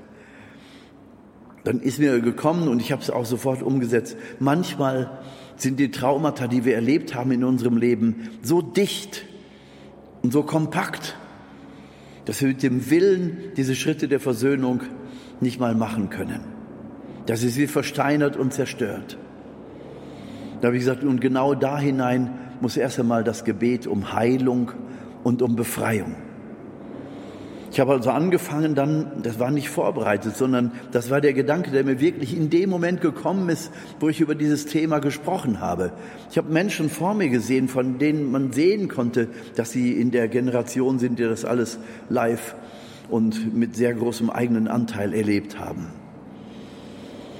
[1.63, 4.17] Dann ist mir gekommen und ich habe es auch sofort umgesetzt.
[4.39, 5.19] Manchmal
[5.57, 9.25] sind die Traumata, die wir erlebt haben in unserem Leben, so dicht
[10.23, 11.15] und so kompakt,
[12.25, 14.81] dass wir mit dem Willen diese Schritte der Versöhnung
[15.43, 16.41] nicht mal machen können.
[17.27, 19.17] Das ist wie versteinert und zerstört.
[20.61, 24.71] Da habe ich gesagt, und genau da hinein muss erst einmal das Gebet um Heilung
[25.23, 26.15] und um Befreiung.
[27.73, 31.83] Ich habe also angefangen dann, das war nicht vorbereitet, sondern das war der Gedanke, der
[31.83, 35.91] mir wirklich in dem Moment gekommen ist, wo ich über dieses Thema gesprochen habe.
[36.29, 40.27] Ich habe Menschen vor mir gesehen, von denen man sehen konnte, dass sie in der
[40.27, 41.79] Generation sind, die das alles
[42.09, 42.53] live
[43.09, 45.87] und mit sehr großem eigenen Anteil erlebt haben.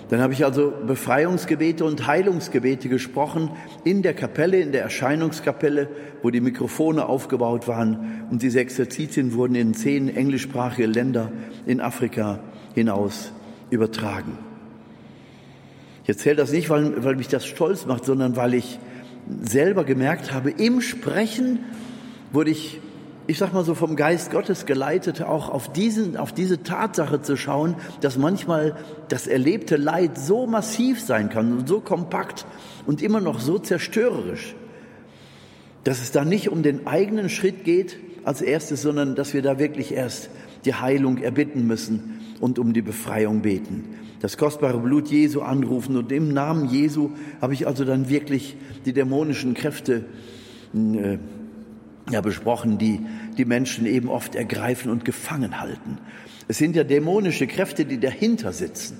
[0.10, 3.50] Dann habe ich also Befreiungsgebete und Heilungsgebete gesprochen
[3.84, 5.90] in der Kapelle, in der Erscheinungskapelle,
[6.22, 8.26] wo die Mikrofone aufgebaut waren.
[8.30, 11.32] Und diese Exerzitien wurden in zehn englischsprachige Länder
[11.66, 12.42] in Afrika
[12.76, 13.32] hinaus
[13.72, 14.38] übertragen.
[16.04, 18.78] Ich erzähle das nicht, weil, weil mich das stolz macht, sondern weil ich
[19.42, 21.60] selber gemerkt habe, im Sprechen
[22.32, 22.82] wurde ich
[23.26, 27.38] ich sag mal so vom Geist Gottes geleitet, auch auf diesen, auf diese Tatsache zu
[27.38, 28.76] schauen, dass manchmal
[29.08, 32.46] das erlebte Leid so massiv sein kann und so kompakt
[32.86, 34.56] und immer noch so zerstörerisch,
[35.86, 39.58] dass es da nicht um den eigenen Schritt geht als erstes, sondern dass wir da
[39.58, 40.30] wirklich erst
[40.66, 44.00] die Heilung erbitten müssen und um die Befreiung beten.
[44.20, 48.56] Das kostbare Blut Jesu anrufen und im Namen Jesu habe ich also dann wirklich
[48.86, 50.06] die dämonischen Kräfte
[50.74, 51.18] äh,
[52.10, 53.02] ja besprochen, die
[53.38, 55.98] die Menschen eben oft ergreifen und gefangen halten.
[56.48, 58.98] Es sind ja dämonische Kräfte, die dahinter sitzen.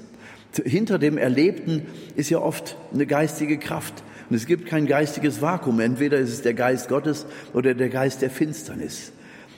[0.64, 1.84] Hinter dem Erlebten
[2.16, 5.80] ist ja oft eine geistige Kraft, Und es gibt kein geistiges Vakuum.
[5.80, 9.12] Entweder ist es der Geist Gottes oder der Geist der Finsternis.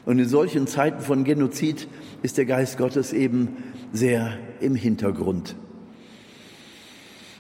[0.06, 1.88] Und in solchen Zeiten von Genozid
[2.24, 3.56] ist der Geist Gottes eben
[3.94, 5.56] sehr im Hintergrund.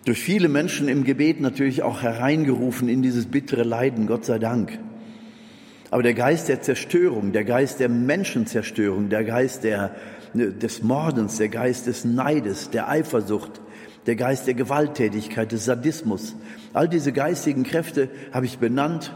[0.05, 4.79] Durch viele Menschen im Gebet natürlich auch hereingerufen in dieses bittere Leiden, Gott sei Dank.
[5.95, 9.95] Aber der Geist der Zerstörung, der Geist der Menschenzerstörung, der Geist der,
[10.33, 13.61] des Mordens, der Geist des Neides, der Eifersucht,
[14.05, 16.35] der Geist der Gewalttätigkeit, des Sadismus.
[16.73, 19.13] All diese geistigen Kräfte habe ich benannt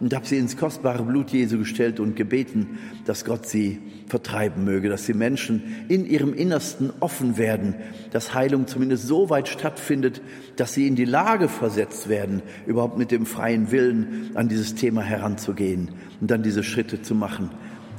[0.00, 4.88] und habe sie ins kostbare Blut Jesu gestellt und gebeten, dass Gott sie vertreiben möge,
[4.88, 7.74] dass die Menschen in ihrem Innersten offen werden,
[8.10, 10.22] dass Heilung zumindest so weit stattfindet,
[10.56, 15.02] dass sie in die Lage versetzt werden, überhaupt mit dem freien Willen an dieses Thema
[15.02, 17.50] heranzugehen und dann diese Schritte zu machen.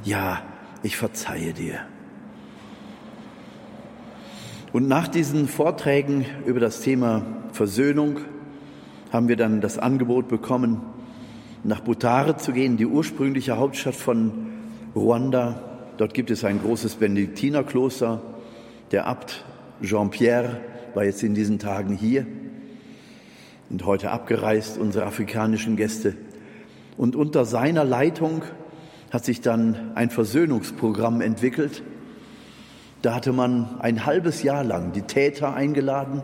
[0.04, 0.42] Ja,
[0.82, 1.80] ich verzeihe dir.
[4.72, 8.20] Und nach diesen Vorträgen über das Thema Versöhnung
[9.12, 10.80] haben wir dann das Angebot bekommen,
[11.64, 14.32] nach Butare zu gehen, die ursprüngliche Hauptstadt von
[14.94, 15.62] Ruanda.
[15.96, 18.22] Dort gibt es ein großes Benediktinerkloster.
[18.92, 19.44] Der Abt
[19.82, 20.60] Jean-Pierre
[20.94, 22.26] war jetzt in diesen Tagen hier
[23.68, 26.16] und heute abgereist, unsere afrikanischen Gäste.
[26.96, 28.42] Und unter seiner Leitung
[29.10, 31.82] hat sich dann ein Versöhnungsprogramm entwickelt,
[33.02, 36.22] da hatte man ein halbes Jahr lang die Täter eingeladen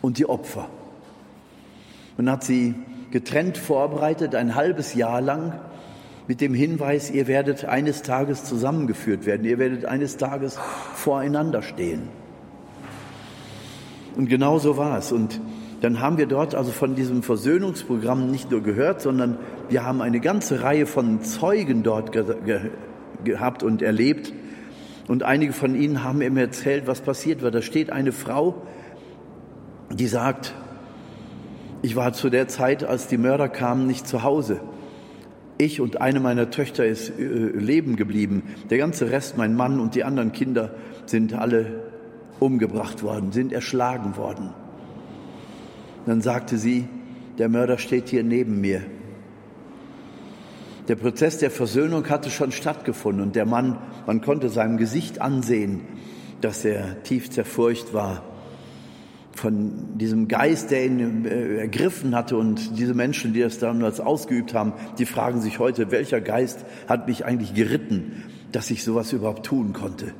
[0.00, 0.68] und die Opfer.
[2.16, 2.74] Man hat sie
[3.10, 5.58] getrennt vorbereitet, ein halbes Jahr lang,
[6.26, 10.58] mit dem Hinweis, ihr werdet eines Tages zusammengeführt werden, ihr werdet eines Tages
[10.94, 12.08] voreinander stehen.
[14.16, 15.10] Und genau so war es.
[15.12, 15.40] Und
[15.80, 20.20] dann haben wir dort also von diesem Versöhnungsprogramm nicht nur gehört, sondern wir haben eine
[20.20, 22.60] ganze Reihe von Zeugen dort ge ge
[23.24, 24.32] gehabt und erlebt,
[25.10, 27.50] und einige von Ihnen haben mir erzählt, was passiert war.
[27.50, 28.62] Da steht eine Frau,
[29.92, 30.54] die sagt,
[31.82, 34.60] ich war zu der Zeit, als die Mörder kamen, nicht zu Hause.
[35.56, 38.42] Ich und eine meiner Töchter ist äh, leben geblieben.
[38.70, 40.74] Der ganze Rest, mein Mann und die anderen Kinder,
[41.06, 41.84] sind alle
[42.38, 44.50] umgebracht worden, sind erschlagen worden.
[46.06, 46.88] Dann sagte sie,
[47.38, 48.82] der Mörder steht hier neben mir.
[50.88, 55.82] Der Prozess der Versöhnung hatte schon stattgefunden und der Mann, man konnte seinem Gesicht ansehen,
[56.40, 58.22] dass er tief zerfurcht war
[59.32, 64.54] von diesem Geist, der ihn äh, ergriffen hatte und diese Menschen, die das damals ausgeübt
[64.54, 69.46] haben, die fragen sich heute, welcher Geist hat mich eigentlich geritten, dass ich sowas überhaupt
[69.46, 70.12] tun konnte.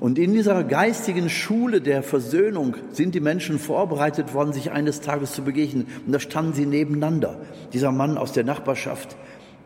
[0.00, 5.32] Und in dieser geistigen Schule der Versöhnung sind die Menschen vorbereitet worden, sich eines Tages
[5.32, 5.86] zu begegnen.
[6.04, 7.40] Und da standen sie nebeneinander.
[7.72, 9.16] Dieser Mann aus der Nachbarschaft,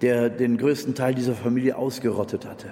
[0.00, 2.68] der den größten Teil dieser Familie ausgerottet hatte.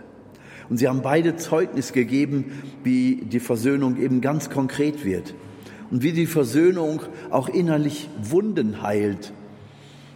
[0.69, 5.35] Und sie haben beide Zeugnis gegeben, wie die Versöhnung eben ganz konkret wird.
[5.91, 9.33] Und wie die Versöhnung auch innerlich Wunden heilt.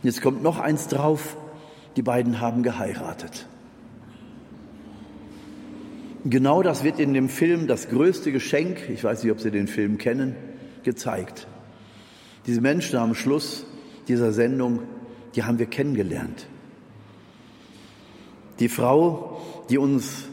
[0.03, 1.37] Jetzt kommt noch eins drauf.
[1.97, 3.47] Die beiden haben geheiratet.
[6.25, 9.69] Genau das wird in dem Film Das größte Geschenk, ich weiß nicht, ob Sie den
[9.69, 10.35] Film kennen,
[10.83, 11.47] gezeigt.
[12.47, 13.65] Diese Menschen am Schluss
[14.09, 14.81] dieser Sendung,
[15.35, 16.47] die haben wir kennengelernt.
[18.59, 20.25] Die Frau, die uns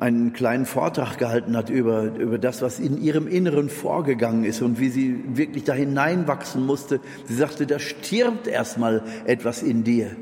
[0.00, 4.78] einen kleinen Vortrag gehalten hat über, über das, was in ihrem Inneren vorgegangen ist und
[4.78, 7.00] wie sie wirklich da hineinwachsen musste.
[7.26, 10.14] Sie sagte, da stirbt erstmal etwas in dir.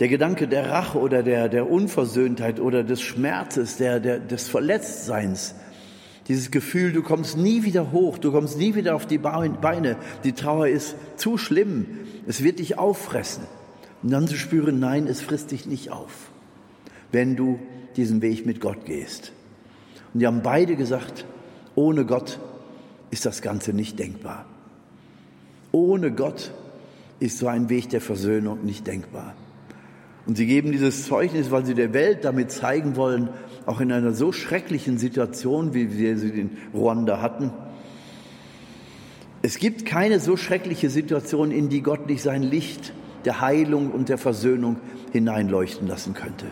[0.00, 5.54] Der Gedanke der Rache oder der, der Unversöhntheit oder des Schmerzes, der, der, des Verletztseins,
[6.28, 10.32] dieses Gefühl, du kommst nie wieder hoch, du kommst nie wieder auf die Beine, die
[10.32, 11.86] Trauer ist zu schlimm,
[12.26, 13.44] es wird dich auffressen.
[14.02, 16.30] Und dann zu spüren, nein, es frisst dich nicht auf,
[17.10, 17.58] wenn du
[17.96, 19.32] diesen Weg mit Gott gehst.
[20.12, 21.24] Und die haben beide gesagt,
[21.74, 22.38] ohne Gott
[23.10, 24.46] ist das Ganze nicht denkbar.
[25.72, 26.52] Ohne Gott
[27.20, 29.34] ist so ein Weg der Versöhnung nicht denkbar.
[30.26, 33.30] Und sie geben dieses Zeugnis, weil sie der Welt damit zeigen wollen,
[33.66, 37.50] auch in einer so schrecklichen Situation, wie wir sie in Ruanda hatten,
[39.40, 42.92] es gibt keine so schreckliche Situation, in die Gott nicht sein Licht
[43.24, 44.76] der Heilung und der Versöhnung
[45.12, 46.46] hineinleuchten lassen könnte.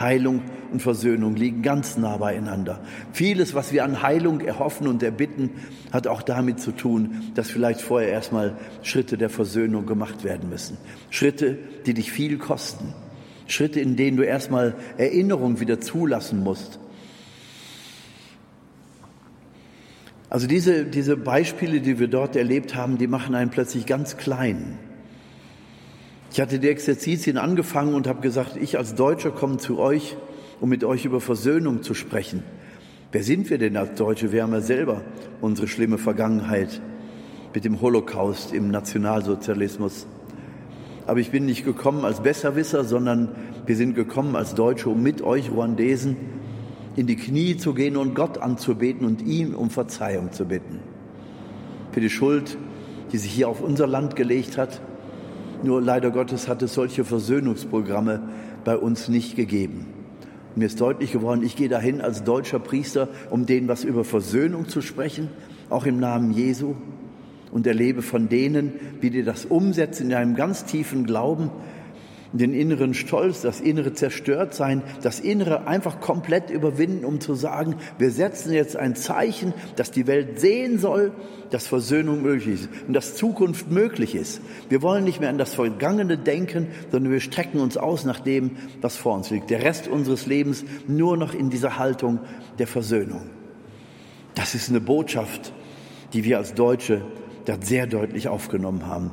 [0.00, 2.80] Heilung und Versöhnung liegen ganz nah beieinander.
[3.12, 5.50] Vieles, was wir an Heilung erhoffen und erbitten,
[5.92, 10.78] hat auch damit zu tun, dass vielleicht vorher erstmal Schritte der Versöhnung gemacht werden müssen.
[11.10, 12.94] Schritte, die dich viel kosten.
[13.46, 16.78] Schritte, in denen du erstmal Erinnerung wieder zulassen musst.
[20.30, 24.78] Also diese, diese Beispiele, die wir dort erlebt haben, die machen einen plötzlich ganz klein.
[26.32, 30.16] Ich hatte die Exerzitien angefangen und habe gesagt, ich als Deutscher komme zu euch,
[30.60, 32.44] um mit euch über Versöhnung zu sprechen.
[33.10, 34.30] Wer sind wir denn als Deutsche?
[34.30, 35.02] Wir haben ja selber
[35.40, 36.80] unsere schlimme Vergangenheit.
[37.52, 40.06] mit dem Holocaust im Nationalsozialismus.
[41.06, 43.30] Aber ich bin nicht gekommen als Besserwisser, sondern
[43.66, 46.16] wir sind gekommen als Deutsche, um mit euch Ruandesen
[46.96, 50.78] in die Knie zu gehen und Gott anzubeten und ihm um Verzeihung zu bitten.
[51.92, 52.56] Für die Schuld,
[53.12, 54.80] die sich hier auf unser Land gelegt hat.
[55.62, 58.22] Nur leider Gottes hat es solche Versöhnungsprogramme
[58.64, 59.86] bei uns nicht gegeben.
[60.56, 64.68] Mir ist deutlich geworden, ich gehe dahin als deutscher Priester, um denen was über Versöhnung
[64.68, 65.28] zu sprechen,
[65.68, 66.74] auch im Namen Jesu
[67.52, 71.50] und erlebe von denen, wie die das umsetzen in einem ganz tiefen Glauben,
[72.32, 78.10] den inneren Stolz, das innere Zerstörtsein, das innere einfach komplett überwinden, um zu sagen, wir
[78.10, 81.12] setzen jetzt ein Zeichen, dass die Welt sehen soll,
[81.50, 84.40] dass Versöhnung möglich ist und dass Zukunft möglich ist.
[84.68, 88.52] Wir wollen nicht mehr an das Vergangene denken, sondern wir strecken uns aus nach dem,
[88.80, 89.50] was vor uns liegt.
[89.50, 92.20] Der Rest unseres Lebens nur noch in dieser Haltung
[92.58, 93.22] der Versöhnung.
[94.36, 95.52] Das ist eine Botschaft,
[96.12, 97.02] die wir als Deutsche
[97.44, 99.10] das sehr deutlich aufgenommen haben.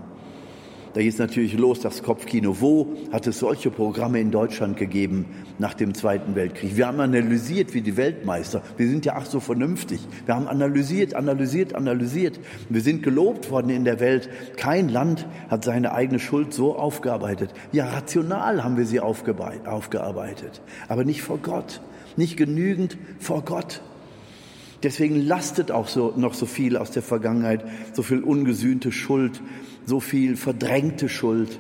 [0.98, 2.60] Da geht es natürlich los, das Kopfkino.
[2.60, 5.28] Wo hat es solche Programme in Deutschland gegeben
[5.60, 6.76] nach dem Zweiten Weltkrieg?
[6.76, 8.64] Wir haben analysiert wie die Weltmeister.
[8.78, 10.00] Wir sind ja ach so vernünftig.
[10.26, 12.40] Wir haben analysiert, analysiert, analysiert.
[12.70, 14.28] Wir sind gelobt worden in der Welt.
[14.56, 17.54] Kein Land hat seine eigene Schuld so aufgearbeitet.
[17.72, 21.80] Ja, rational haben wir sie aufgearbeitet, aber nicht vor Gott.
[22.16, 23.84] Nicht genügend vor Gott.
[24.82, 29.42] Deswegen lastet auch so, noch so viel aus der Vergangenheit, so viel ungesühnte Schuld,
[29.88, 31.60] so viel verdrängte Schuld.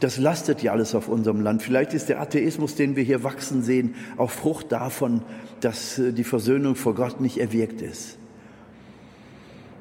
[0.00, 1.62] Das lastet ja alles auf unserem Land.
[1.62, 5.20] Vielleicht ist der Atheismus, den wir hier wachsen sehen, auch Frucht davon,
[5.60, 8.16] dass äh, die Versöhnung vor Gott nicht erwirkt ist.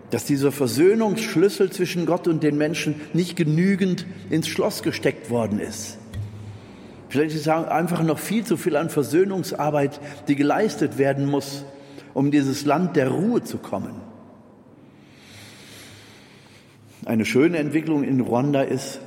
[0.09, 5.97] Dass dieser Versöhnungsschlüssel zwischen Gott und den Menschen nicht genügend ins Schloss gesteckt worden ist.
[7.07, 11.63] Vielleicht ist einfach noch viel zu viel an Versöhnungsarbeit, die geleistet werden muss
[12.13, 13.93] um dieses Land der Ruhe zu kommen.
[17.05, 19.01] Eine schöne Entwicklung in Ruanda ist,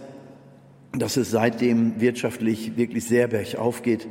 [0.92, 4.06] dass es seitdem wirtschaftlich wirklich sehr bergauf geht.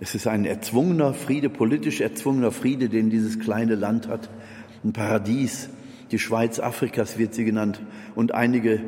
[0.00, 4.30] Es ist ein erzwungener Friede, politisch erzwungener Friede, den dieses kleine Land hat.
[4.84, 5.68] Ein Paradies.
[6.12, 7.80] Die Schweiz Afrikas wird sie genannt.
[8.14, 8.82] Und einige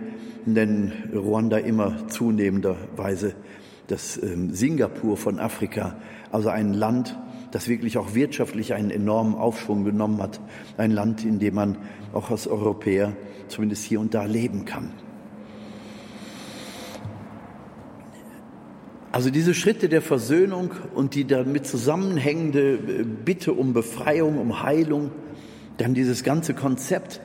[0.45, 3.35] nennen Ruanda immer zunehmenderweise
[3.89, 5.97] das ähm, Singapur von Afrika.
[6.31, 7.17] Also ein Land,
[7.57, 10.41] das wirklich auch wirtschaftlich einen enormen Aufschwung genommen hat.
[10.77, 11.79] Ein Land, in dem man
[12.13, 13.15] auch als Europäer
[13.49, 14.93] zumindest hier und da leben kann.
[19.11, 25.11] Also diese Schritte der Versöhnung und die damit zusammenhängende äh, Bitte um Befreiung, um Heilung,
[25.79, 27.23] dann dieses ganze Konzept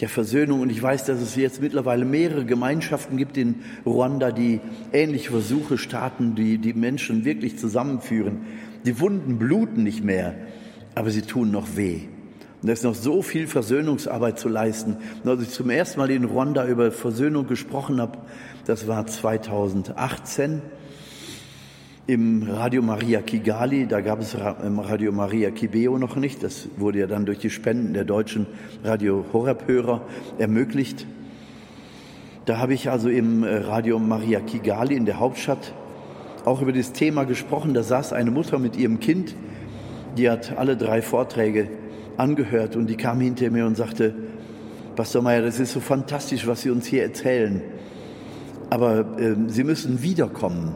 [0.00, 0.62] der Versöhnung.
[0.62, 4.58] Und ich weiß, dass es jetzt mittlerweile mehrere Gemeinschaften gibt in Ruanda, die
[4.92, 8.38] ähnliche Versuche starten, die die Menschen wirklich zusammenführen.
[8.84, 10.34] Die Wunden bluten nicht mehr,
[10.94, 12.00] aber sie tun noch weh.
[12.62, 14.96] Und da ist noch so viel Versöhnungsarbeit zu leisten.
[15.24, 18.18] Und als ich zum ersten Mal in Ruanda über Versöhnung gesprochen habe,
[18.66, 20.60] das war 2018
[22.06, 27.06] im Radio Maria Kigali, da gab es Radio Maria Kibeo noch nicht, das wurde ja
[27.06, 28.46] dann durch die Spenden der deutschen
[28.82, 30.02] Radio Horeb-Hörer
[30.38, 31.06] ermöglicht.
[32.46, 35.72] Da habe ich also im Radio Maria Kigali in der Hauptstadt
[36.44, 37.74] auch über das Thema gesprochen.
[37.74, 39.34] Da saß eine Mutter mit ihrem Kind,
[40.16, 41.68] die hat alle drei Vorträge
[42.16, 44.14] angehört und die kam hinter mir und sagte,
[44.96, 47.62] Pastor Meyer, das ist so fantastisch, was Sie uns hier erzählen.
[48.68, 50.74] Aber äh, Sie müssen wiederkommen.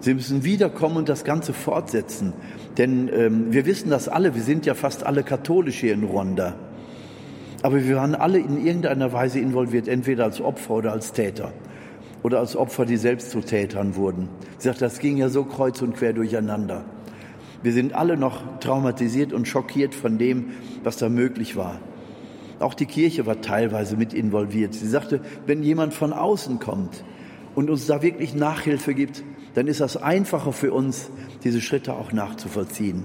[0.00, 2.32] Sie müssen wiederkommen und das Ganze fortsetzen.
[2.76, 6.54] Denn ähm, wir wissen das alle, wir sind ja fast alle katholisch hier in Ruanda.
[7.62, 11.52] Aber wir waren alle in irgendeiner Weise involviert, entweder als Opfer oder als Täter
[12.22, 14.28] oder als Opfer, die selbst zu Tätern wurden.
[14.58, 16.84] Sie sagt, das ging ja so kreuz und quer durcheinander.
[17.62, 20.50] Wir sind alle noch traumatisiert und schockiert von dem,
[20.84, 21.80] was da möglich war.
[22.60, 24.74] Auch die Kirche war teilweise mit involviert.
[24.74, 27.04] Sie sagte, wenn jemand von außen kommt
[27.54, 29.22] und uns da wirklich Nachhilfe gibt,
[29.54, 31.10] dann ist das einfacher für uns,
[31.44, 33.04] diese Schritte auch nachzuvollziehen.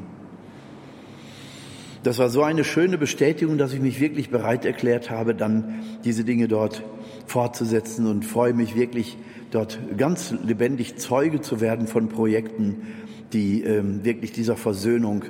[2.04, 6.26] Das war so eine schöne Bestätigung, dass ich mich wirklich bereit erklärt habe, dann diese
[6.26, 6.84] Dinge dort
[7.26, 9.18] fortzusetzen und freue mich wirklich,
[9.52, 12.88] dort ganz lebendig Zeuge zu werden von Projekten,
[13.34, 15.26] die ähm, wirklich dieser Versöhnung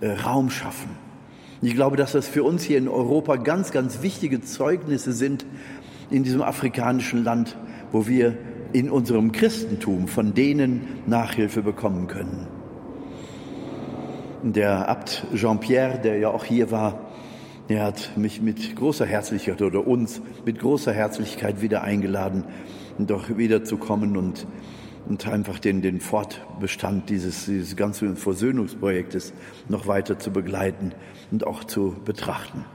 [0.00, 0.90] äh, Raum schaffen.
[1.62, 5.46] Ich glaube, dass das für uns hier in Europa ganz, ganz wichtige Zeugnisse sind
[6.10, 7.56] in diesem afrikanischen Land,
[7.90, 8.36] wo wir
[8.72, 12.48] in unserem Christentum von denen Nachhilfe bekommen können.
[14.42, 17.03] Der Abt Jean-Pierre, der ja auch hier war,
[17.68, 22.44] er hat mich mit großer Herzlichkeit oder uns mit großer Herzlichkeit wieder eingeladen,
[22.98, 24.46] doch wiederzukommen und,
[25.08, 29.32] und einfach den, den Fortbestand dieses, dieses ganzen Versöhnungsprojektes
[29.68, 30.92] noch weiter zu begleiten
[31.30, 32.66] und auch zu betrachten.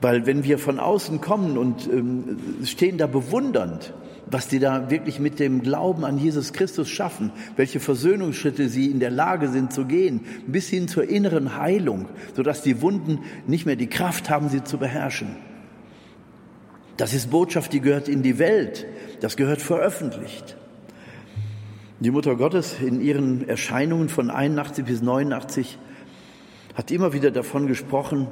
[0.00, 3.94] Weil wenn wir von außen kommen und ähm, stehen da bewundernd,
[4.30, 9.00] was die da wirklich mit dem Glauben an Jesus Christus schaffen, welche Versöhnungsschritte sie in
[9.00, 13.76] der Lage sind zu gehen, bis hin zur inneren Heilung, sodass die Wunden nicht mehr
[13.76, 15.36] die Kraft haben, sie zu beherrschen.
[16.96, 18.86] Das ist Botschaft, die gehört in die Welt,
[19.20, 20.56] das gehört veröffentlicht.
[21.98, 25.78] Die Mutter Gottes in ihren Erscheinungen von 81 bis 89
[26.74, 28.28] hat immer wieder davon gesprochen,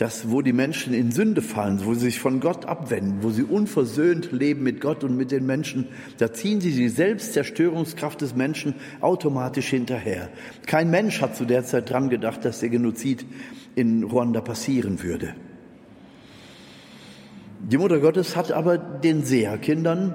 [0.00, 3.42] dass wo die Menschen in Sünde fallen, wo sie sich von Gott abwenden, wo sie
[3.42, 8.76] unversöhnt leben mit Gott und mit den Menschen, da ziehen sie die Selbstzerstörungskraft des Menschen
[9.02, 10.30] automatisch hinterher.
[10.64, 13.26] Kein Mensch hat zu der Zeit dran gedacht, dass der Genozid
[13.74, 15.34] in Ruanda passieren würde.
[17.58, 20.14] Die Mutter Gottes hat aber den Seherkindern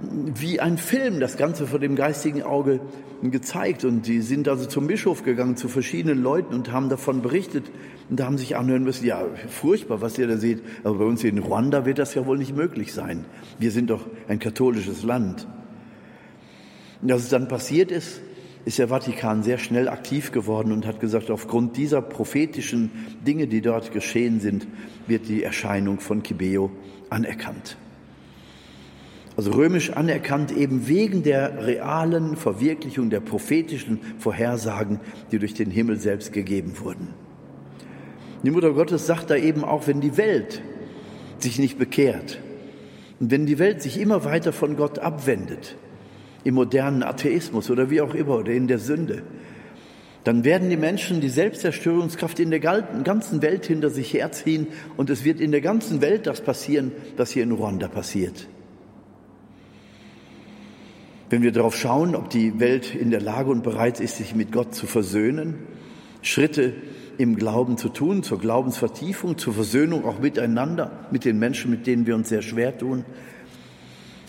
[0.00, 2.80] wie ein Film das Ganze vor dem geistigen Auge
[3.22, 3.84] gezeigt.
[3.84, 7.70] Und die sind also zum Bischof gegangen, zu verschiedenen Leuten und haben davon berichtet.
[8.10, 10.62] Und da haben sich anhören müssen, ja, furchtbar, was ihr da seht.
[10.84, 13.24] Aber bei uns in Ruanda wird das ja wohl nicht möglich sein.
[13.58, 15.46] Wir sind doch ein katholisches Land.
[17.02, 18.20] Und als es dann passiert ist,
[18.64, 22.90] ist der Vatikan sehr schnell aktiv geworden und hat gesagt, aufgrund dieser prophetischen
[23.24, 24.66] Dinge, die dort geschehen sind,
[25.06, 26.72] wird die Erscheinung von Kibeo
[27.08, 27.76] anerkannt
[29.36, 35.98] also römisch anerkannt, eben wegen der realen Verwirklichung der prophetischen Vorhersagen, die durch den Himmel
[35.98, 37.08] selbst gegeben wurden.
[38.42, 40.62] Die Mutter Gottes sagt da eben auch, wenn die Welt
[41.38, 42.40] sich nicht bekehrt
[43.20, 45.76] und wenn die Welt sich immer weiter von Gott abwendet,
[46.44, 49.22] im modernen Atheismus oder wie auch immer oder in der Sünde,
[50.22, 55.24] dann werden die Menschen die Selbstzerstörungskraft in der ganzen Welt hinter sich herziehen und es
[55.24, 58.48] wird in der ganzen Welt das passieren, was hier in Ruanda passiert.
[61.28, 64.52] Wenn wir darauf schauen, ob die Welt in der Lage und bereit ist, sich mit
[64.52, 65.56] Gott zu versöhnen,
[66.22, 66.72] Schritte
[67.18, 72.06] im Glauben zu tun, zur Glaubensvertiefung, zur Versöhnung auch miteinander, mit den Menschen, mit denen
[72.06, 73.04] wir uns sehr schwer tun,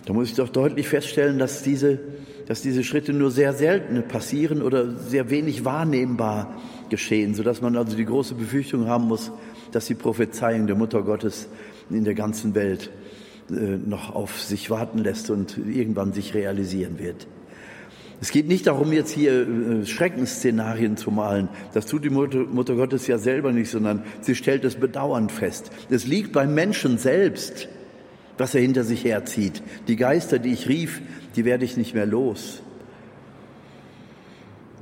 [0.08, 2.00] da muss ich doch deutlich feststellen, dass diese,
[2.48, 6.56] dass diese Schritte nur sehr selten passieren oder sehr wenig wahrnehmbar
[6.90, 9.32] geschehen, sodass man also die große Befürchtung haben muss,
[9.74, 11.50] dass die Prophezeiung der Mutter Gottes
[11.90, 12.90] in der ganzen Welt
[13.50, 17.28] noch auf sich warten lässt und irgendwann sich realisieren wird.
[18.20, 21.50] Es geht nicht darum, jetzt hier äh, Schreckensszenarien zu malen.
[21.74, 25.70] Das tut die Mutter, Mutter Gottes ja selber nicht, sondern sie stellt es bedauernd fest.
[25.90, 27.70] Es liegt beim Menschen selbst,
[28.38, 29.62] was er hinter sich herzieht.
[29.88, 31.02] Die Geister, die ich rief,
[31.36, 32.64] die werde ich nicht mehr los.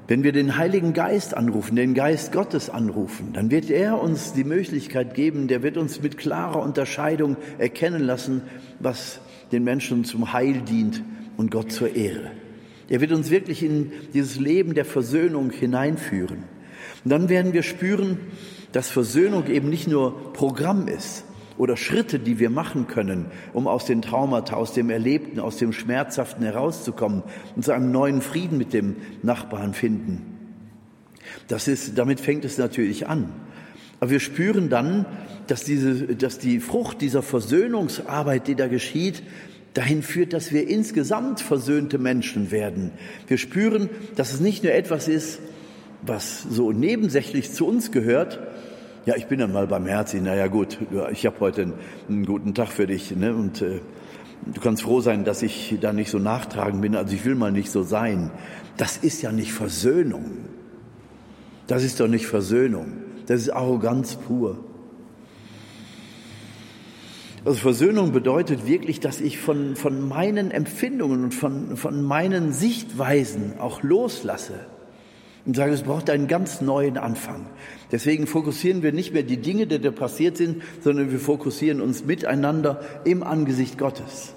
[0.07, 4.43] Wenn wir den Heiligen Geist anrufen, den Geist Gottes anrufen, dann wird er uns die
[4.43, 8.43] Möglichkeit geben, der wird uns mit klarer Unterscheidung erkennen lassen,
[8.79, 9.19] was
[9.51, 11.01] den Menschen zum Heil dient
[11.37, 12.31] und Gott zur Ehre.
[12.87, 16.43] Er wird uns wirklich in dieses Leben der Versöhnung hineinführen.
[17.03, 18.19] Und dann werden wir spüren,
[18.73, 21.23] dass Versöhnung eben nicht nur Programm ist,
[21.57, 25.73] oder Schritte, die wir machen können, um aus den Traumata, aus dem Erlebten, aus dem
[25.73, 27.23] Schmerzhaften herauszukommen
[27.55, 30.21] und zu einem neuen Frieden mit dem Nachbarn finden.
[31.47, 33.31] Das ist, damit fängt es natürlich an.
[33.99, 35.05] Aber wir spüren dann,
[35.47, 39.23] dass, diese, dass die Frucht dieser Versöhnungsarbeit, die da geschieht,
[39.73, 42.91] dahin führt, dass wir insgesamt versöhnte Menschen werden.
[43.27, 45.39] Wir spüren, dass es nicht nur etwas ist,
[46.01, 48.39] was so nebensächlich zu uns gehört,
[49.05, 50.21] ja, ich bin dann mal barmherzig.
[50.21, 50.79] Naja, gut,
[51.11, 51.73] ich habe heute einen,
[52.09, 53.15] einen, guten Tag für dich.
[53.15, 53.35] Ne?
[53.35, 53.79] Und äh,
[54.45, 56.95] du kannst froh sein, dass ich da nicht so nachtragend bin.
[56.95, 58.31] Also ich will mal nicht so sein.
[58.77, 60.25] Das ist ja nicht Versöhnung.
[61.67, 62.93] Das ist doch nicht Versöhnung.
[63.27, 64.57] Das ist Arroganz pur.
[67.43, 73.59] Also Versöhnung bedeutet wirklich, dass ich von, von meinen Empfindungen und von, von meinen Sichtweisen
[73.59, 74.65] auch loslasse
[75.45, 77.45] und sage, es braucht einen ganz neuen Anfang.
[77.91, 82.05] Deswegen fokussieren wir nicht mehr die Dinge, die da passiert sind, sondern wir fokussieren uns
[82.05, 84.33] miteinander im Angesicht Gottes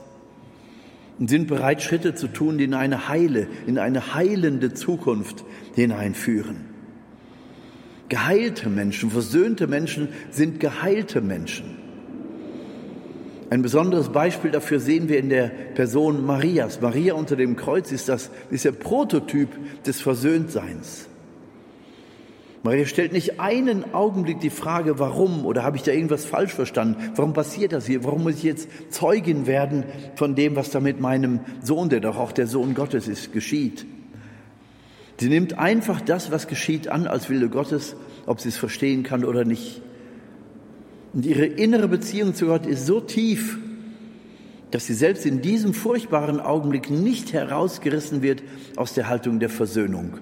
[1.18, 5.44] und sind bereit, Schritte zu tun, die in eine heile, in eine heilende Zukunft
[5.74, 6.66] hineinführen.
[8.08, 11.87] Geheilte Menschen, versöhnte Menschen sind geheilte Menschen.
[13.50, 16.80] Ein besonderes Beispiel dafür sehen wir in der Person Marias.
[16.82, 19.48] Maria unter dem Kreuz ist das, ist der Prototyp
[19.84, 21.06] des Versöhntseins.
[22.62, 27.12] Maria stellt nicht einen Augenblick die Frage, warum oder habe ich da irgendwas falsch verstanden?
[27.14, 28.04] Warum passiert das hier?
[28.04, 29.84] Warum muss ich jetzt Zeugin werden
[30.16, 33.86] von dem, was da mit meinem Sohn, der doch auch der Sohn Gottes ist, geschieht?
[35.18, 37.96] Sie nimmt einfach das, was geschieht, an als Wille Gottes,
[38.26, 39.80] ob sie es verstehen kann oder nicht.
[41.12, 43.58] Und ihre innere Beziehung zu Gott ist so tief,
[44.70, 48.42] dass sie selbst in diesem furchtbaren Augenblick nicht herausgerissen wird
[48.76, 50.18] aus der Haltung der Versöhnung.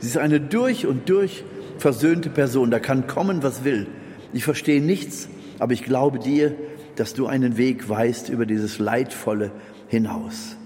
[0.00, 1.44] Sie ist eine durch und durch
[1.78, 2.70] versöhnte Person.
[2.70, 3.86] Da kann kommen, was will.
[4.32, 6.54] Ich verstehe nichts, aber ich glaube dir,
[6.96, 9.52] dass du einen Weg weißt über dieses Leidvolle
[9.88, 10.56] hinaus.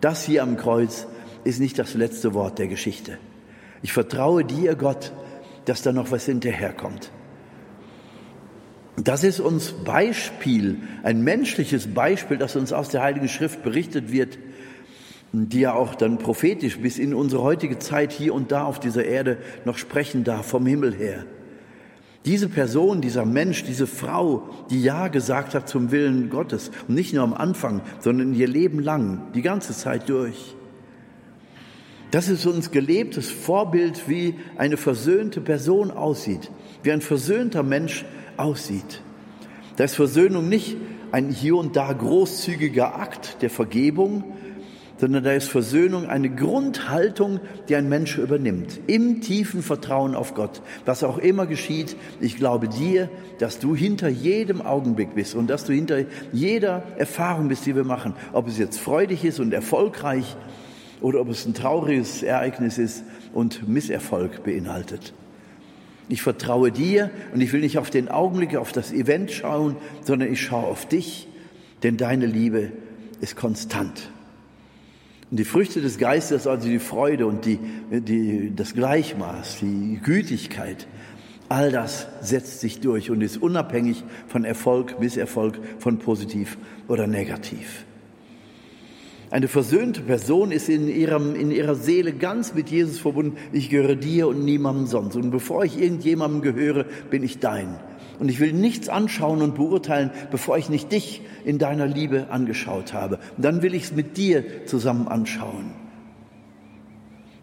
[0.00, 1.06] Das hier am Kreuz
[1.44, 3.18] ist nicht das letzte Wort der Geschichte.
[3.82, 5.12] Ich vertraue dir, Gott,
[5.66, 7.10] dass da noch was hinterherkommt.
[8.96, 14.38] Das ist uns Beispiel, ein menschliches Beispiel, das uns aus der Heiligen Schrift berichtet wird,
[15.32, 19.04] die ja auch dann prophetisch bis in unsere heutige Zeit hier und da auf dieser
[19.04, 21.24] Erde noch sprechen darf, vom Himmel her.
[22.24, 27.12] Diese Person, dieser Mensch, diese Frau, die Ja gesagt hat zum Willen Gottes, und nicht
[27.12, 30.54] nur am Anfang, sondern ihr Leben lang, die ganze Zeit durch.
[32.14, 36.48] Das ist uns gelebtes Vorbild, wie eine versöhnte Person aussieht,
[36.84, 38.04] wie ein versöhnter Mensch
[38.36, 39.02] aussieht.
[39.74, 40.76] Da ist Versöhnung nicht
[41.10, 44.22] ein hier und da großzügiger Akt der Vergebung,
[44.96, 50.62] sondern da ist Versöhnung eine Grundhaltung, die ein Mensch übernimmt, im tiefen Vertrauen auf Gott.
[50.84, 53.10] Was auch immer geschieht, ich glaube dir,
[53.40, 57.82] dass du hinter jedem Augenblick bist und dass du hinter jeder Erfahrung bist, die wir
[57.82, 60.36] machen, ob es jetzt freudig ist und erfolgreich
[61.04, 65.12] oder ob es ein trauriges Ereignis ist und Misserfolg beinhaltet.
[66.08, 70.32] Ich vertraue dir und ich will nicht auf den Augenblick, auf das Event schauen, sondern
[70.32, 71.28] ich schaue auf dich,
[71.82, 72.72] denn deine Liebe
[73.20, 74.10] ist konstant.
[75.30, 77.58] Und die Früchte des Geistes, also die Freude und die,
[77.90, 80.86] die, das Gleichmaß, die Gütigkeit,
[81.50, 86.56] all das setzt sich durch und ist unabhängig von Erfolg, Misserfolg, von positiv
[86.88, 87.84] oder negativ.
[89.34, 93.36] Eine versöhnte Person ist in, ihrem, in ihrer Seele ganz mit Jesus verbunden.
[93.50, 95.16] Ich gehöre dir und niemandem sonst.
[95.16, 97.80] Und bevor ich irgendjemandem gehöre, bin ich dein.
[98.20, 102.92] Und ich will nichts anschauen und beurteilen, bevor ich nicht dich in deiner Liebe angeschaut
[102.94, 103.18] habe.
[103.36, 105.72] Und dann will ich es mit dir zusammen anschauen.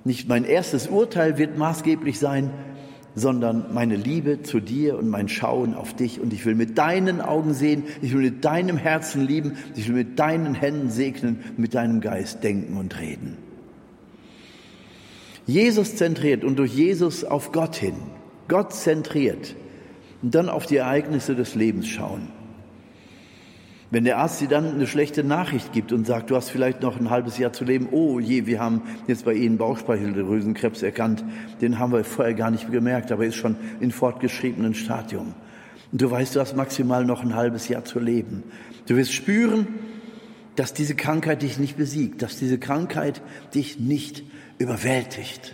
[0.05, 2.51] Nicht mein erstes Urteil wird maßgeblich sein,
[3.15, 6.19] sondern meine Liebe zu dir und mein Schauen auf dich.
[6.19, 9.95] Und ich will mit deinen Augen sehen, ich will mit deinem Herzen lieben, ich will
[9.95, 13.37] mit deinen Händen segnen, mit deinem Geist denken und reden.
[15.45, 17.95] Jesus zentriert und durch Jesus auf Gott hin,
[18.47, 19.55] Gott zentriert
[20.21, 22.40] und dann auf die Ereignisse des Lebens schauen.
[23.91, 26.97] Wenn der Arzt dir dann eine schlechte Nachricht gibt und sagt, du hast vielleicht noch
[26.97, 31.25] ein halbes Jahr zu leben, oh je, wir haben jetzt bei Ihnen Bauchspeicheldrüsenkrebs erkannt,
[31.59, 35.33] den haben wir vorher gar nicht gemerkt, aber ist schon in fortgeschrittenen Stadium.
[35.91, 38.43] Und du weißt, du hast maximal noch ein halbes Jahr zu leben.
[38.87, 39.67] Du wirst spüren,
[40.55, 43.21] dass diese Krankheit dich nicht besiegt, dass diese Krankheit
[43.53, 44.23] dich nicht
[44.57, 45.53] überwältigt.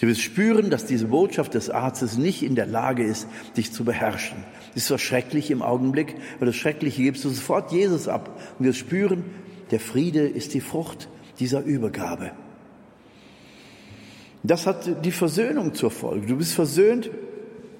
[0.00, 3.26] Du wirst spüren, dass diese Botschaft des Arztes nicht in der Lage ist,
[3.56, 4.44] dich zu beherrschen.
[4.74, 8.40] Das ist so schrecklich im Augenblick, weil das Schreckliche gibst du sofort Jesus ab.
[8.58, 9.24] Und wir spüren,
[9.70, 11.08] der Friede ist die Frucht
[11.38, 12.32] dieser Übergabe.
[14.42, 16.26] Das hat die Versöhnung zur Folge.
[16.26, 17.10] Du bist versöhnt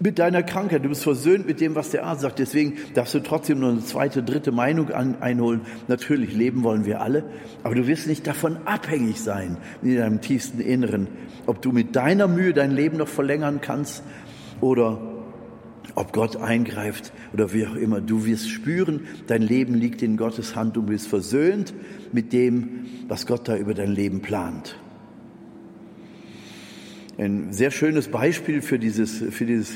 [0.00, 2.38] mit deiner Krankheit, du bist versöhnt mit dem, was der Arzt sagt.
[2.38, 5.62] Deswegen darfst du trotzdem noch eine zweite, dritte Meinung an, einholen.
[5.88, 7.24] Natürlich leben wollen wir alle,
[7.62, 11.08] aber du wirst nicht davon abhängig sein in deinem tiefsten Inneren,
[11.46, 14.02] ob du mit deiner Mühe dein Leben noch verlängern kannst
[14.60, 15.13] oder
[15.94, 18.00] ob Gott eingreift oder wie auch immer.
[18.00, 20.76] Du wirst spüren, dein Leben liegt in Gottes Hand.
[20.76, 21.74] Du bist versöhnt
[22.12, 24.76] mit dem, was Gott da über dein Leben plant.
[27.16, 29.72] Ein sehr schönes Beispiel für dieses, für dieses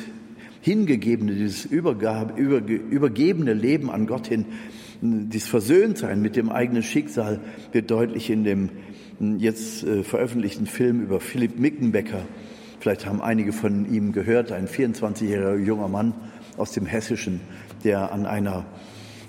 [0.60, 4.46] hingegebene, dieses Übergabe, überge, übergebene Leben an Gott hin,
[5.00, 7.40] dieses Versöhntsein mit dem eigenen Schicksal
[7.70, 8.70] wird deutlich in dem
[9.38, 12.22] jetzt äh, veröffentlichten Film über Philipp Mickenbecker.
[12.80, 16.14] Vielleicht haben einige von ihm gehört, ein 24-jähriger junger Mann
[16.56, 17.40] aus dem Hessischen,
[17.84, 18.64] der an einer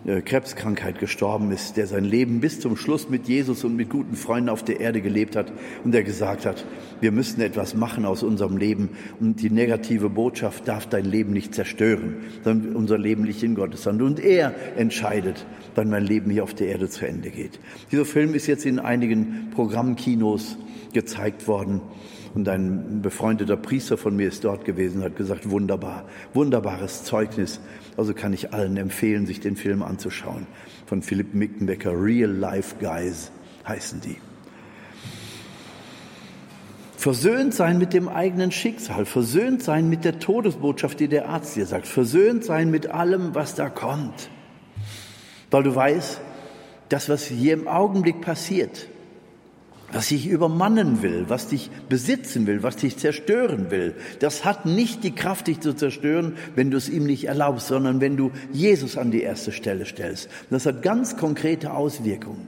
[0.05, 4.15] äh, Krebskrankheit gestorben ist, der sein Leben bis zum Schluss mit Jesus und mit guten
[4.15, 5.51] Freunden auf der Erde gelebt hat
[5.83, 6.65] und der gesagt hat,
[7.01, 8.89] wir müssen etwas machen aus unserem Leben
[9.19, 13.85] und die negative Botschaft darf dein Leben nicht zerstören, sondern unser Leben liegt in Gottes
[13.85, 15.45] Hand und er entscheidet,
[15.75, 17.59] wann mein Leben hier auf der Erde zu Ende geht.
[17.91, 20.57] Dieser Film ist jetzt in einigen Programmkinos
[20.93, 21.81] gezeigt worden.
[22.35, 27.59] Und ein befreundeter Priester von mir ist dort gewesen und hat gesagt, wunderbar, wunderbares Zeugnis.
[27.97, 30.45] Also kann ich allen empfehlen, sich den Film anzuschauen.
[30.85, 33.31] Von Philipp Mickenbecker, Real Life Guys
[33.67, 34.17] heißen die.
[36.97, 41.65] Versöhnt sein mit dem eigenen Schicksal, versöhnt sein mit der Todesbotschaft, die der Arzt dir
[41.65, 44.29] sagt, versöhnt sein mit allem, was da kommt.
[45.49, 46.19] Weil du weißt,
[46.89, 48.87] das, was hier im Augenblick passiert,
[49.91, 55.03] was dich übermannen will, was dich besitzen will, was dich zerstören will, das hat nicht
[55.03, 58.97] die Kraft, dich zu zerstören, wenn du es ihm nicht erlaubst, sondern wenn du Jesus
[58.97, 60.29] an die erste Stelle stellst.
[60.49, 62.47] Das hat ganz konkrete Auswirkungen.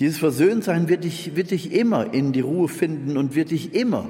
[0.00, 4.08] Dieses Versöhntsein wird dich, wird dich immer in die Ruhe finden und wird dich immer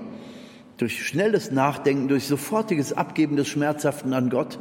[0.76, 4.58] durch schnelles Nachdenken, durch sofortiges Abgeben des Schmerzhaften an Gott,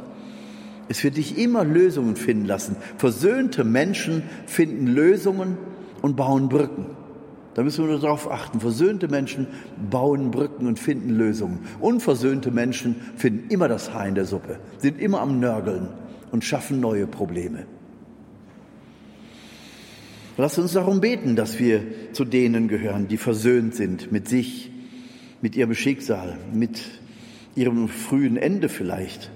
[0.88, 2.76] es wird dich immer Lösungen finden lassen.
[2.96, 5.58] Versöhnte Menschen finden Lösungen
[6.02, 6.86] und bauen Brücken.
[7.54, 8.60] Da müssen wir nur darauf achten.
[8.60, 9.48] Versöhnte Menschen
[9.90, 11.60] bauen Brücken und finden Lösungen.
[11.80, 15.88] Unversöhnte Menschen finden immer das Haar in der Suppe, sind immer am Nörgeln
[16.30, 17.66] und schaffen neue Probleme.
[20.36, 21.82] Lass uns darum beten, dass wir
[22.12, 24.70] zu denen gehören, die versöhnt sind mit sich,
[25.42, 26.80] mit ihrem Schicksal, mit
[27.56, 29.32] ihrem frühen Ende vielleicht,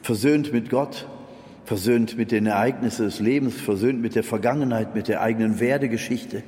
[0.00, 1.06] versöhnt mit Gott,
[1.64, 6.42] versöhnt mit den Ereignissen des Lebens, versöhnt mit der Vergangenheit, mit der eigenen Werdegeschichte.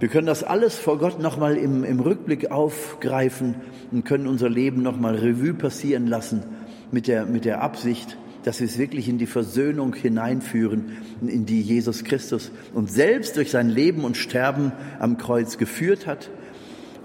[0.00, 3.54] Wir können das alles vor Gott nochmal im, im Rückblick aufgreifen
[3.90, 6.42] und können unser Leben nochmal Revue passieren lassen
[6.90, 11.62] mit der, mit der Absicht, dass wir es wirklich in die Versöhnung hineinführen, in die
[11.62, 16.30] Jesus Christus uns selbst durch sein Leben und Sterben am Kreuz geführt hat.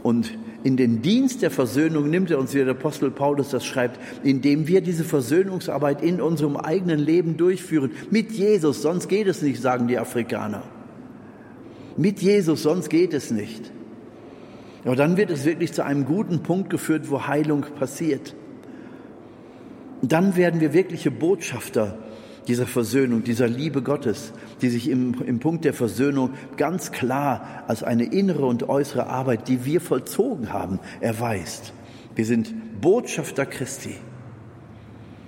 [0.03, 3.99] Und in den Dienst der Versöhnung nimmt er uns, wie der Apostel Paulus das schreibt,
[4.23, 7.91] indem wir diese Versöhnungsarbeit in unserem eigenen Leben durchführen.
[8.11, 10.63] Mit Jesus, sonst geht es nicht, sagen die Afrikaner.
[11.97, 13.71] Mit Jesus, sonst geht es nicht.
[14.85, 18.35] Aber dann wird es wirklich zu einem guten Punkt geführt, wo Heilung passiert
[20.01, 21.97] dann werden wir wirkliche Botschafter
[22.47, 27.83] dieser Versöhnung, dieser Liebe Gottes, die sich im, im Punkt der Versöhnung ganz klar als
[27.83, 31.73] eine innere und äußere Arbeit, die wir vollzogen haben, erweist.
[32.15, 33.95] Wir sind Botschafter Christi.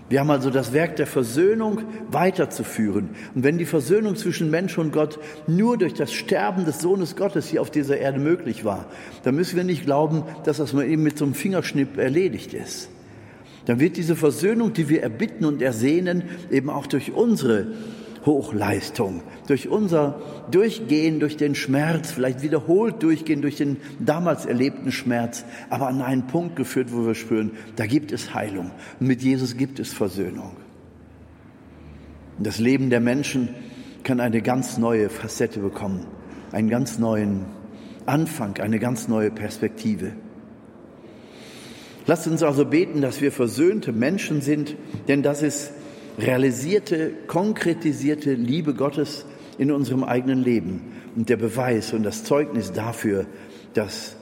[0.09, 3.11] Wir haben also das Werk der Versöhnung weiterzuführen.
[3.33, 7.47] Und wenn die Versöhnung zwischen Mensch und Gott nur durch das Sterben des Sohnes Gottes
[7.47, 8.87] hier auf dieser Erde möglich war,
[9.23, 12.89] dann müssen wir nicht glauben, dass das mal eben mit so einem Fingerschnipp erledigt ist
[13.65, 17.67] dann wird diese Versöhnung, die wir erbitten und ersehnen, eben auch durch unsere
[18.25, 25.45] Hochleistung, durch unser Durchgehen durch den Schmerz, vielleicht wiederholt durchgehen durch den damals erlebten Schmerz,
[25.69, 29.57] aber an einen Punkt geführt, wo wir spüren, da gibt es Heilung und mit Jesus
[29.57, 30.51] gibt es Versöhnung.
[32.37, 33.49] Und das Leben der Menschen
[34.03, 36.05] kann eine ganz neue Facette bekommen,
[36.51, 37.45] einen ganz neuen
[38.05, 40.13] Anfang, eine ganz neue Perspektive.
[42.07, 44.75] Lasst uns also beten, dass wir versöhnte Menschen sind,
[45.07, 45.71] denn das ist
[46.17, 49.25] realisierte, konkretisierte Liebe Gottes
[49.57, 50.81] in unserem eigenen Leben
[51.15, 53.25] und der Beweis und das Zeugnis dafür,
[53.73, 54.15] dass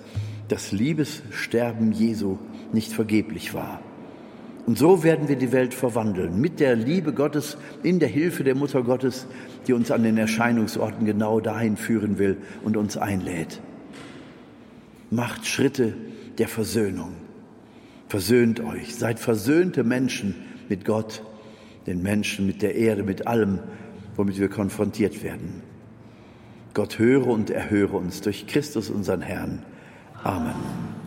[0.47, 2.37] das Liebessterben Jesu
[2.73, 3.81] nicht vergeblich war.
[4.65, 8.55] Und so werden wir die Welt verwandeln, mit der Liebe Gottes, in der Hilfe der
[8.55, 9.25] Mutter Gottes,
[9.65, 13.61] die uns an den Erscheinungsorten genau dahin führen will und uns einlädt.
[15.09, 15.95] Macht Schritte
[16.37, 17.13] der Versöhnung.
[18.09, 20.33] Versöhnt euch, seid versöhnte Menschen
[20.67, 21.21] mit Gott,
[21.85, 23.59] den Menschen, mit der Erde, mit allem,
[24.15, 25.61] womit wir konfrontiert werden.
[26.73, 29.63] Gott höre und erhöre uns durch Christus unseren Herrn.
[30.23, 30.98] Amen.